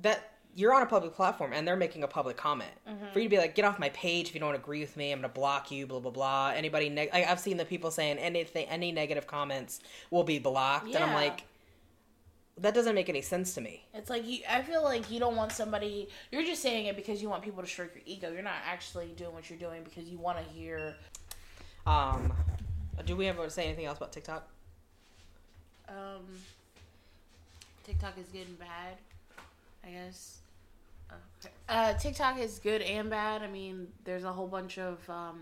that 0.00 0.31
you're 0.54 0.74
on 0.74 0.82
a 0.82 0.86
public 0.86 1.14
platform 1.14 1.52
and 1.52 1.66
they're 1.66 1.76
making 1.76 2.02
a 2.02 2.08
public 2.08 2.36
comment 2.36 2.70
for 3.12 3.18
you 3.20 3.24
to 3.24 3.30
be 3.30 3.38
like 3.38 3.54
get 3.54 3.64
off 3.64 3.78
my 3.78 3.88
page 3.90 4.28
if 4.28 4.34
you 4.34 4.40
don't 4.40 4.54
agree 4.54 4.80
with 4.80 4.96
me 4.96 5.10
i'm 5.12 5.18
gonna 5.18 5.28
block 5.32 5.70
you 5.70 5.86
blah 5.86 5.98
blah 5.98 6.10
blah 6.10 6.52
anybody 6.54 6.88
neg- 6.90 7.08
I, 7.12 7.24
i've 7.24 7.40
seen 7.40 7.56
the 7.56 7.64
people 7.64 7.90
saying 7.90 8.18
anything 8.18 8.66
any 8.68 8.92
negative 8.92 9.26
comments 9.26 9.80
will 10.10 10.24
be 10.24 10.38
blocked 10.38 10.86
and 10.94 10.96
i'm 11.04 11.14
like 11.14 11.44
that 12.58 12.74
doesn't 12.74 12.94
make 12.94 13.08
any 13.08 13.22
sense 13.22 13.54
to 13.54 13.62
me 13.62 13.82
It's 13.94 14.10
like 14.10 14.26
you. 14.28 14.40
I 14.48 14.60
feel 14.60 14.82
like 14.84 15.10
you 15.10 15.18
don't 15.18 15.36
want 15.36 15.52
somebody. 15.52 16.10
You're 16.30 16.42
just 16.44 16.60
saying 16.60 16.84
it 16.84 16.96
because 16.96 17.22
you 17.22 17.30
want 17.30 17.42
people 17.42 17.62
to 17.62 17.66
stroke 17.68 17.94
your 17.94 18.02
ego. 18.04 18.30
You're 18.30 18.42
not 18.42 18.60
actually 18.66 19.06
doing 19.16 19.32
what 19.32 19.48
you're 19.48 19.58
doing 19.58 19.82
because 19.82 20.04
you 20.04 20.18
want 20.18 20.36
to 20.36 20.44
hear. 20.52 20.94
um 21.86 22.30
do 23.06 23.16
we 23.16 23.26
ever 23.26 23.48
say 23.48 23.64
anything 23.64 23.86
else 23.86 23.96
about 23.96 24.12
tiktok 24.12 24.46
Um, 25.88 26.26
TikTok 27.84 28.18
is 28.18 28.26
getting 28.28 28.54
bad. 28.54 28.96
I 29.84 29.88
guess. 29.88 30.38
Uh, 31.68 31.94
TikTok 31.94 32.38
is 32.38 32.58
good 32.58 32.82
and 32.82 33.08
bad. 33.10 33.42
I 33.42 33.48
mean, 33.48 33.88
there's 34.04 34.24
a 34.24 34.32
whole 34.32 34.46
bunch 34.48 34.78
of. 34.78 34.98
Um, 35.08 35.40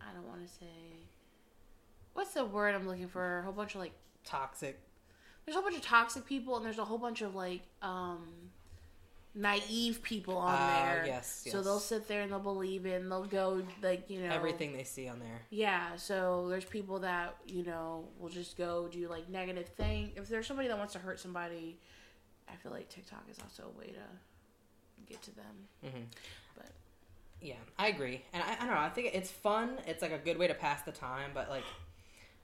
I 0.00 0.12
don't 0.14 0.26
want 0.28 0.46
to 0.46 0.52
say. 0.52 0.66
What's 2.14 2.34
the 2.34 2.44
word 2.44 2.74
I'm 2.74 2.86
looking 2.86 3.08
for? 3.08 3.38
A 3.38 3.42
whole 3.42 3.52
bunch 3.52 3.74
of 3.74 3.80
like 3.80 3.92
toxic 4.24 4.78
there's 5.44 5.56
a 5.56 5.60
whole 5.60 5.68
bunch 5.68 5.76
of 5.76 5.84
toxic 5.84 6.24
people 6.24 6.56
and 6.56 6.64
there's 6.64 6.78
a 6.78 6.84
whole 6.84 6.98
bunch 6.98 7.20
of 7.22 7.34
like 7.34 7.62
um 7.82 8.22
naive 9.34 10.02
people 10.02 10.36
on 10.36 10.54
Ah, 10.56 10.82
there. 10.94 11.04
yes, 11.06 11.46
So 11.50 11.62
they'll 11.62 11.80
sit 11.80 12.06
there 12.06 12.20
and 12.20 12.30
they'll 12.30 12.38
believe 12.38 12.84
it 12.86 13.00
and 13.00 13.10
they'll 13.10 13.24
go 13.24 13.62
like, 13.82 14.08
you 14.10 14.20
know 14.20 14.28
everything 14.32 14.72
they 14.74 14.84
see 14.84 15.08
on 15.08 15.18
there 15.20 15.40
Yeah, 15.50 15.96
so 15.96 16.46
there's 16.50 16.66
people 16.66 16.98
that, 17.00 17.36
you 17.46 17.64
know, 17.64 18.04
will 18.18 18.28
just 18.28 18.56
go 18.58 18.88
do 18.88 19.08
like 19.08 19.28
negative 19.30 19.68
thing. 19.68 20.12
If 20.16 20.28
there's 20.28 20.46
somebody 20.46 20.68
that 20.68 20.76
wants 20.78 20.92
to 20.92 20.98
hurt 20.98 21.18
somebody, 21.18 21.78
I 22.48 22.54
feel 22.56 22.70
like 22.72 22.88
TikTok 22.90 23.24
is 23.30 23.38
also 23.42 23.72
a 23.74 23.78
way 23.78 23.86
to 23.86 24.00
get 25.08 25.22
to 25.22 25.34
them. 25.34 25.68
Mhm. 25.84 26.04
But 26.56 26.66
Yeah, 27.40 27.54
I 27.78 27.88
agree, 27.88 28.22
and 28.32 28.42
I, 28.42 28.52
I 28.54 28.66
don't 28.66 28.74
know. 28.74 28.80
I 28.80 28.88
think 28.90 29.10
it's 29.14 29.30
fun. 29.30 29.78
It's 29.86 30.02
like 30.02 30.12
a 30.12 30.18
good 30.18 30.38
way 30.38 30.46
to 30.48 30.54
pass 30.54 30.82
the 30.82 30.92
time, 30.92 31.30
but 31.34 31.48
like 31.50 31.64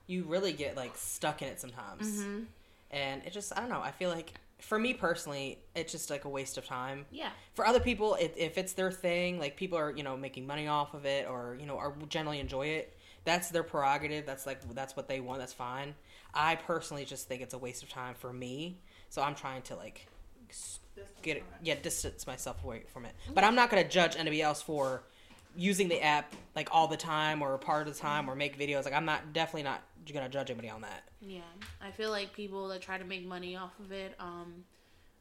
you 0.07 0.23
really 0.23 0.53
get 0.53 0.75
like 0.75 0.95
stuck 0.97 1.41
in 1.41 1.47
it 1.47 1.59
sometimes, 1.61 2.07
Mm-hmm. 2.07 2.43
and 2.91 3.23
it 3.25 3.31
just 3.33 3.55
I 3.55 3.59
don't 3.61 3.69
know. 3.69 3.81
I 3.81 3.91
feel 3.91 4.09
like 4.09 4.33
for 4.59 4.77
me 4.77 4.93
personally, 4.93 5.57
it's 5.73 5.91
just 5.93 6.09
like 6.09 6.25
a 6.25 6.29
waste 6.29 6.57
of 6.57 6.65
time. 6.65 7.05
yeah, 7.11 7.29
For 7.53 7.65
other 7.65 7.79
people, 7.79 8.15
it, 8.15 8.33
if 8.35 8.57
it's 8.57 8.73
their 8.73 8.91
thing, 8.91 9.39
like 9.39 9.55
people 9.55 9.77
are 9.77 9.91
you 9.91 10.03
know 10.03 10.17
making 10.17 10.45
money 10.45 10.67
off 10.67 10.93
of 10.93 11.05
it, 11.05 11.29
or 11.29 11.55
you 11.59 11.65
know 11.65 11.77
are 11.77 11.93
generally 12.09 12.39
enjoy 12.39 12.67
it. 12.67 12.95
That's 13.25 13.49
their 13.49 13.63
prerogative. 13.63 14.25
That's 14.25 14.45
like 14.45 14.59
that's 14.73 14.95
what 14.97 15.07
they 15.07 15.19
want. 15.21 15.39
That's 15.39 15.53
fine. 15.53 15.95
I 16.33 16.55
personally 16.55 17.05
just 17.05 17.27
think 17.27 17.41
it's 17.41 17.53
a 17.53 17.57
waste 17.57 17.83
of 17.83 17.89
time 17.89 18.15
for 18.15 18.33
me. 18.33 18.79
So 19.09 19.21
I'm 19.21 19.35
trying 19.35 19.61
to 19.63 19.75
like 19.75 20.07
get 21.21 21.37
it, 21.37 21.43
yeah, 21.63 21.75
distance 21.81 22.25
myself 22.27 22.63
away 22.63 22.83
from 22.93 23.05
it. 23.05 23.13
But 23.33 23.43
I'm 23.43 23.55
not 23.55 23.69
gonna 23.69 23.87
judge 23.87 24.15
anybody 24.15 24.41
else 24.41 24.61
for 24.61 25.03
using 25.55 25.87
the 25.89 26.01
app 26.01 26.33
like 26.55 26.69
all 26.71 26.87
the 26.87 26.97
time 26.97 27.41
or 27.41 27.57
part 27.57 27.87
of 27.87 27.93
the 27.93 27.99
time 27.99 28.29
or 28.29 28.35
make 28.35 28.57
videos. 28.57 28.85
Like 28.85 28.93
I'm 28.93 29.05
not 29.05 29.33
definitely 29.33 29.63
not 29.63 29.81
gonna 30.13 30.29
judge 30.29 30.49
anybody 30.49 30.69
on 30.69 30.81
that. 30.81 31.03
yeah. 31.21 31.41
I 31.81 31.91
feel 31.91 32.09
like 32.09 32.33
people 32.33 32.67
that 32.69 32.81
try 32.81 32.97
to 32.97 33.05
make 33.05 33.25
money 33.25 33.55
off 33.55 33.77
of 33.79 33.91
it, 33.91 34.15
um, 34.19 34.63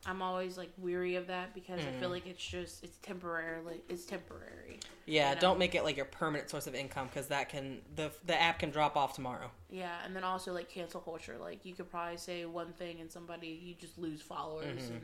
I'm 0.07 0.23
always 0.23 0.57
like 0.57 0.71
weary 0.79 1.17
of 1.17 1.27
that 1.27 1.55
because 1.55 1.81
I 1.81 1.91
feel 2.01 2.09
like 2.09 2.27
it's 2.27 2.43
just 2.45 2.85
it's 2.85 2.97
temporarily 2.99 3.81
it's 3.89 4.05
temporary. 4.05 4.79
Yeah, 5.07 5.31
You 5.31 5.35
know? 5.35 5.41
don't 5.41 5.59
make 5.59 5.75
it 5.75 5.83
like 5.83 5.97
your 5.97 6.05
permanent 6.07 6.49
source 6.49 6.67
of 6.69 6.75
income 6.75 7.09
because 7.09 7.27
that 7.29 7.49
can 7.49 7.81
the 7.97 8.11
the 8.25 8.41
app 8.41 8.61
can 8.61 8.71
drop 8.71 8.97
off 8.97 9.15
tomorrow. 9.15 9.51
Yeah, 9.71 9.97
and 10.05 10.15
then 10.15 10.23
also 10.25 10.53
like 10.53 10.69
cancel 10.71 11.01
culture. 11.01 11.37
Like 11.41 11.65
you 11.67 11.75
could 11.75 11.91
probably 11.91 12.17
say 12.17 12.45
one 12.47 12.73
thing 12.75 13.01
and 13.01 13.11
somebody 13.11 13.49
you 13.49 13.75
just 13.75 13.99
lose 13.99 14.23
followers. 14.23 14.89
And, 14.89 15.03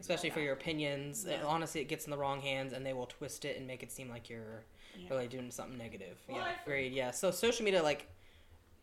especially 0.00 0.30
for 0.30 0.40
your 0.40 0.52
opinions. 0.52 1.24
Yeah. 1.28 1.42
Honestly, 1.44 1.80
it 1.80 1.88
gets 1.88 2.04
in 2.04 2.10
the 2.10 2.18
wrong 2.18 2.40
hands, 2.40 2.72
and 2.72 2.84
they 2.84 2.92
will 2.92 3.06
twist 3.06 3.44
it 3.44 3.56
and 3.56 3.66
make 3.66 3.82
it 3.82 3.90
seem 3.92 4.08
like 4.08 4.28
you're 4.30 4.64
Yeah. 4.96 5.10
really 5.10 5.28
doing 5.28 5.50
something 5.50 5.78
negative. 5.78 6.18
Well, 6.28 6.38
yeah, 6.38 6.52
agreed. 6.64 6.92
Yeah, 6.92 7.10
so 7.10 7.30
social 7.30 7.64
media, 7.64 7.82
like, 7.82 8.06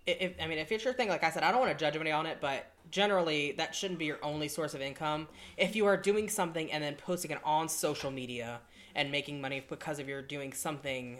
i- 0.07 0.11
if 0.11 0.33
I 0.39 0.47
mean, 0.47 0.59
if 0.59 0.71
it's 0.71 0.83
your 0.83 0.93
thing, 0.93 1.09
like 1.09 1.23
I 1.23 1.31
said, 1.31 1.43
I 1.43 1.51
don't 1.51 1.59
want 1.59 1.71
to 1.71 1.77
judge 1.77 1.93
anybody 1.95 2.11
on 2.11 2.25
it, 2.25 2.39
but 2.39 2.67
generally, 2.91 3.53
that 3.53 3.73
shouldn't 3.75 3.99
be 3.99 4.05
your 4.05 4.23
only 4.23 4.47
source 4.47 4.73
of 4.73 4.81
income. 4.81 5.27
If 5.57 5.75
you 5.75 5.85
are 5.87 5.97
doing 5.97 6.29
something 6.29 6.71
and 6.71 6.83
then 6.83 6.95
posting 6.95 7.31
it 7.31 7.39
on 7.43 7.67
social 7.69 8.11
media 8.11 8.61
and 8.93 9.11
making 9.11 9.41
money 9.41 9.59
because 9.67 9.99
of 9.99 10.07
you're 10.07 10.21
doing 10.21 10.53
something. 10.53 11.19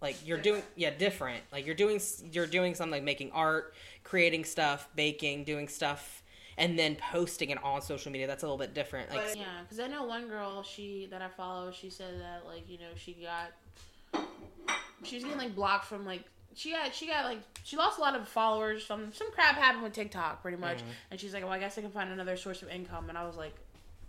Like 0.00 0.24
you're 0.24 0.38
doing, 0.38 0.62
yeah, 0.76 0.90
different. 0.90 1.42
Like 1.50 1.66
you're 1.66 1.74
doing, 1.74 2.00
you're 2.30 2.46
doing 2.46 2.76
something 2.76 2.92
like 2.92 3.02
making 3.02 3.32
art, 3.32 3.74
creating 4.04 4.44
stuff, 4.44 4.88
baking, 4.94 5.42
doing 5.42 5.66
stuff, 5.66 6.22
and 6.58 6.78
then 6.78 6.96
posting 6.96 7.50
it 7.50 7.62
on 7.62 7.80
social 7.80 8.12
media. 8.12 8.26
That's 8.26 8.42
a 8.42 8.46
little 8.46 8.58
bit 8.58 8.74
different. 8.74 9.10
Like, 9.10 9.36
yeah, 9.36 9.44
because 9.62 9.80
I 9.80 9.86
know 9.86 10.04
one 10.04 10.28
girl 10.28 10.62
she 10.62 11.08
that 11.10 11.22
I 11.22 11.28
follow. 11.28 11.70
She 11.70 11.88
said 11.88 12.20
that 12.20 12.46
like 12.46 12.68
you 12.68 12.78
know 12.78 12.90
she 12.96 13.14
got 13.14 13.52
she 15.04 15.16
was 15.16 15.24
getting 15.24 15.38
like 15.38 15.54
blocked 15.54 15.86
from 15.86 16.04
like 16.04 16.24
she 16.54 16.72
got 16.72 16.94
she 16.94 17.06
got 17.06 17.24
like 17.24 17.38
she 17.62 17.76
lost 17.76 17.98
a 17.98 18.00
lot 18.00 18.16
of 18.16 18.26
followers. 18.28 18.84
Some 18.84 19.12
some 19.12 19.30
crap 19.32 19.54
happened 19.56 19.84
with 19.84 19.92
TikTok 19.92 20.42
pretty 20.42 20.56
much, 20.56 20.78
mm-hmm. 20.78 20.90
and 21.10 21.20
she's 21.20 21.32
like, 21.32 21.44
well, 21.44 21.52
I 21.52 21.58
guess 21.58 21.78
I 21.78 21.82
can 21.82 21.90
find 21.90 22.10
another 22.10 22.36
source 22.36 22.62
of 22.62 22.68
income. 22.68 23.08
And 23.08 23.16
I 23.16 23.24
was 23.24 23.36
like, 23.36 23.54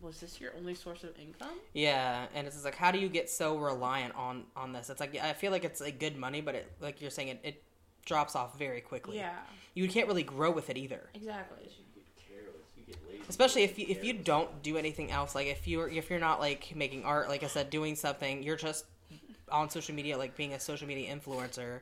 was 0.02 0.20
this 0.20 0.40
your 0.42 0.52
only 0.58 0.76
source 0.76 1.04
of 1.04 1.12
income? 1.20 1.60
Yeah, 1.74 2.26
and 2.34 2.48
it's 2.48 2.64
like, 2.64 2.76
how 2.76 2.92
do 2.92 3.00
you 3.00 3.10
get 3.10 3.30
so 3.30 3.58
reliant 3.58 4.16
on 4.16 4.46
on 4.56 4.74
this? 4.74 4.90
It's 4.90 5.00
like 5.00 5.16
I 5.18 5.34
feel 5.34 5.52
like 5.52 5.64
it's 5.64 5.82
like 5.82 6.00
good 6.00 6.18
money, 6.18 6.42
but 6.42 6.56
it 6.56 6.72
like 6.82 7.02
you're 7.02 7.12
saying 7.12 7.30
it, 7.30 7.40
it 7.44 7.64
drops 8.06 8.36
off 8.36 8.58
very 8.58 8.82
quickly. 8.82 9.18
Yeah, 9.18 9.38
you 9.74 9.88
can't 9.88 10.08
really 10.08 10.24
grow 10.24 10.52
with 10.52 10.70
it 10.70 10.78
either. 10.78 11.10
exactly. 11.14 11.64
You 11.64 11.86
get 11.94 12.06
careless. 12.28 12.68
You 12.78 12.84
get 12.86 12.98
lazy. 13.08 13.19
Especially 13.30 13.64
if 13.64 13.78
you 13.78 13.86
if 13.88 14.04
you 14.04 14.14
don't 14.14 14.62
do 14.64 14.76
anything 14.78 15.12
else, 15.12 15.36
like 15.36 15.48
if 15.48 15.68
you're 15.68 15.88
if 15.88 16.10
you're 16.10 16.20
not 16.20 16.40
like 16.40 16.74
making 16.76 17.06
art, 17.06 17.30
like 17.30 17.44
I 17.44 17.48
said, 17.48 17.70
doing 17.70 17.96
something, 17.96 18.44
you're 18.44 18.58
just 18.58 18.86
on 19.52 19.70
social 19.70 19.96
media, 19.96 20.18
like 20.18 20.36
being 20.36 20.54
a 20.54 20.60
social 20.60 20.88
media 20.88 21.16
influencer. 21.16 21.82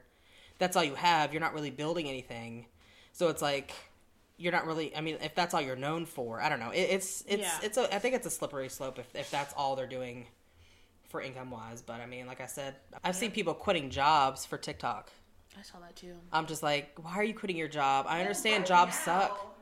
That's 0.60 0.76
all 0.76 0.84
you 0.84 0.96
have. 0.96 1.34
You're 1.34 1.42
not 1.42 1.54
really 1.54 1.70
building 1.70 2.08
anything, 2.10 2.66
so 3.14 3.30
it's 3.30 3.42
like 3.42 3.74
you're 4.38 4.52
not 4.52 4.66
really. 4.66 4.96
I 4.96 5.02
mean, 5.02 5.18
if 5.22 5.36
that's 5.36 5.54
all 5.54 5.62
you're 5.62 5.76
known 5.76 6.06
for, 6.06 6.42
I 6.42 6.50
don't 6.50 6.60
know. 6.60 6.72
It, 6.72 6.82
it's 6.92 7.24
it's 7.28 7.42
Yeah. 7.42 7.60
it's 7.64 7.78
a. 7.78 7.94
I 7.96 8.00
think 8.00 8.16
it's 8.16 8.28
a 8.28 8.32
slippery 8.32 8.70
slope 8.70 9.00
if 9.00 9.16
if 9.16 9.32
that's 9.32 9.54
all 9.56 9.76
they're 9.76 9.88
doing 9.88 10.28
for 11.10 11.22
income 11.22 11.50
wise. 11.50 11.82
But 11.82 12.02
I 12.02 12.06
mean, 12.06 12.28
like 12.28 12.42
I 12.42 12.46
said, 12.46 12.76
I've 13.04 13.16
seen 13.16 13.32
people 13.32 13.54
quitting 13.54 13.90
jobs 13.90 14.46
for 14.46 14.58
TikTok. 14.58 15.12
I 15.58 15.64
saw 15.64 15.80
that 15.80 15.96
too. 15.96 16.16
I'm 16.32 16.46
just 16.46 16.62
like, 16.62 16.92
why 17.02 17.14
are 17.14 17.24
you 17.24 17.34
quitting 17.34 17.58
your 17.58 17.68
job? 17.68 18.06
I 18.08 18.20
understand 18.20 18.66
jobs 18.66 18.96
suck. 18.98 19.57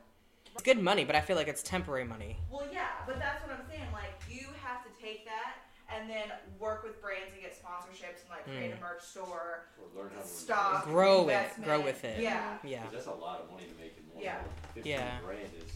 It's 0.56 0.62
good 0.62 0.82
money, 0.82 1.04
but 1.04 1.14
I 1.14 1.20
feel 1.20 1.36
like 1.36 1.48
it's 1.48 1.62
temporary 1.62 2.04
money. 2.04 2.38
Well, 2.50 2.66
yeah, 2.72 2.86
but 3.06 3.18
that's 3.18 3.42
what 3.46 3.52
I'm 3.52 3.64
saying. 3.68 3.88
Like, 3.92 4.14
you 4.30 4.46
have 4.64 4.82
to 4.84 5.02
take 5.02 5.26
that 5.26 5.56
and 5.94 6.08
then 6.08 6.32
work 6.58 6.82
with 6.82 7.00
brands 7.02 7.26
and 7.34 7.42
get 7.42 7.52
sponsorships 7.52 8.22
and 8.22 8.30
like 8.30 8.44
create 8.44 8.72
Mm. 8.74 8.78
a 8.78 8.80
merch 8.80 9.02
store, 9.02 9.66
Or 9.78 10.02
learn 10.02 10.10
how 10.16 10.22
to 10.22 10.26
stock, 10.26 10.84
Grow 10.84 11.28
it, 11.28 11.50
grow 11.62 11.80
with 11.82 12.02
it. 12.04 12.20
Yeah. 12.22 12.56
Yeah. 12.64 12.80
Because 12.86 13.04
that's 13.04 13.06
a 13.16 13.20
lot 13.20 13.40
of 13.42 13.50
money 13.52 13.64
to 13.66 13.74
make 13.78 13.98
in 13.98 14.14
one. 14.14 14.24
Yeah. 14.24 14.36
month. 14.38 14.48
15 14.74 14.90
Yeah. 14.92 15.20
grand 15.22 15.40
is. 15.62 15.72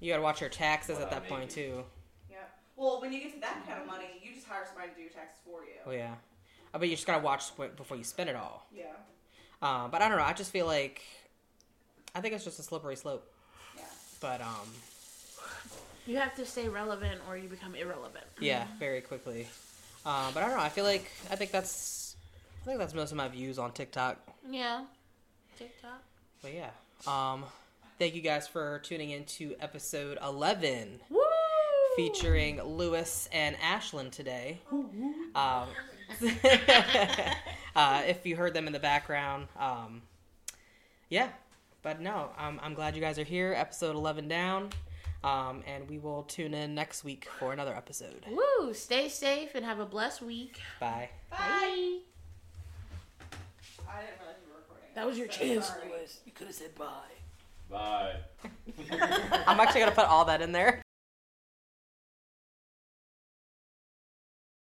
You 0.00 0.12
gotta 0.12 0.22
watch 0.24 0.40
your 0.40 0.50
taxes 0.50 0.98
What 0.98 1.06
at 1.06 1.12
I 1.12 1.20
that 1.20 1.28
point 1.28 1.42
make. 1.42 1.50
too. 1.50 1.84
Yeah. 2.28 2.38
Well, 2.74 3.00
when 3.00 3.12
you 3.12 3.20
get 3.20 3.32
to 3.34 3.40
that 3.40 3.64
kind 3.64 3.80
of 3.80 3.86
money, 3.86 4.06
you 4.22 4.34
just 4.34 4.46
hire 4.48 4.66
somebody 4.66 4.88
to 4.88 4.94
do 4.96 5.02
your 5.02 5.10
taxes 5.12 5.38
for 5.44 5.62
you. 5.64 5.70
Oh 5.86 5.92
yeah. 5.92 6.16
I 6.74 6.78
bet 6.78 6.88
you 6.88 6.96
just 6.96 7.06
gotta 7.06 7.22
watch 7.22 7.44
before 7.76 7.96
you 7.96 8.04
spend 8.04 8.28
it 8.28 8.34
all. 8.36 8.66
Yeah. 8.72 8.86
Um, 9.62 9.90
but 9.92 10.02
I 10.02 10.08
don't 10.08 10.18
know. 10.18 10.24
I 10.24 10.32
just 10.32 10.50
feel 10.50 10.66
like 10.66 11.00
I 12.14 12.20
think 12.20 12.34
it's 12.34 12.44
just 12.44 12.58
a 12.58 12.62
slippery 12.62 12.96
slope. 12.96 13.32
But 14.20 14.40
um, 14.40 14.68
You 16.06 16.16
have 16.16 16.34
to 16.36 16.46
stay 16.46 16.68
relevant 16.68 17.20
or 17.28 17.36
you 17.36 17.48
become 17.48 17.74
irrelevant. 17.74 18.24
yeah, 18.40 18.66
very 18.78 19.00
quickly. 19.00 19.48
Um, 20.04 20.32
but 20.32 20.42
I 20.42 20.48
don't 20.48 20.56
know. 20.56 20.62
I 20.62 20.68
feel 20.68 20.84
like 20.84 21.10
I 21.30 21.36
think 21.36 21.50
that's 21.50 22.16
I 22.62 22.66
think 22.66 22.78
that's 22.78 22.94
most 22.94 23.10
of 23.10 23.16
my 23.16 23.28
views 23.28 23.58
on 23.58 23.72
TikTok. 23.72 24.18
Yeah. 24.48 24.84
TikTok. 25.58 26.02
But 26.42 26.52
yeah. 26.54 26.70
Um, 27.06 27.44
thank 27.98 28.14
you 28.14 28.22
guys 28.22 28.46
for 28.46 28.78
tuning 28.84 29.10
in 29.10 29.24
to 29.24 29.54
episode 29.60 30.18
eleven. 30.22 31.00
Woo! 31.10 31.20
featuring 31.96 32.62
Lewis 32.62 33.26
and 33.32 33.56
Ashlyn 33.56 34.10
today. 34.10 34.60
Um, 34.70 35.66
uh, 37.74 38.02
if 38.06 38.26
you 38.26 38.36
heard 38.36 38.52
them 38.54 38.66
in 38.66 38.72
the 38.74 38.78
background, 38.78 39.48
um, 39.58 40.02
yeah. 41.08 41.28
But 41.86 42.00
no, 42.00 42.30
I'm, 42.36 42.58
I'm 42.64 42.74
glad 42.74 42.96
you 42.96 43.00
guys 43.00 43.16
are 43.16 43.22
here. 43.22 43.54
Episode 43.56 43.94
11 43.94 44.26
down. 44.26 44.70
Um, 45.22 45.62
and 45.68 45.88
we 45.88 45.98
will 45.98 46.24
tune 46.24 46.52
in 46.52 46.74
next 46.74 47.04
week 47.04 47.28
for 47.38 47.52
another 47.52 47.76
episode. 47.76 48.24
Woo! 48.28 48.74
Stay 48.74 49.08
safe 49.08 49.54
and 49.54 49.64
have 49.64 49.78
a 49.78 49.86
blessed 49.86 50.20
week. 50.20 50.58
Bye. 50.80 51.10
Bye. 51.30 51.36
I 51.38 51.60
didn't 51.60 52.00
realize 54.18 54.34
you 54.42 54.50
were 54.50 54.58
recording. 54.58 54.88
That 54.96 55.06
was 55.06 55.16
your 55.16 55.30
So 55.30 55.38
chance, 55.38 55.68
sorry. 55.68 55.82
Lewis. 55.88 56.18
You 56.26 56.32
could 56.32 56.48
have 56.48 56.56
said 56.56 56.74
bye. 56.74 56.86
Bye. 57.70 58.16
I'm 59.46 59.60
actually 59.60 59.82
going 59.82 59.92
to 59.92 59.96
put 59.96 60.06
all 60.08 60.24
that 60.24 60.42
in 60.42 60.50
there. 60.50 60.82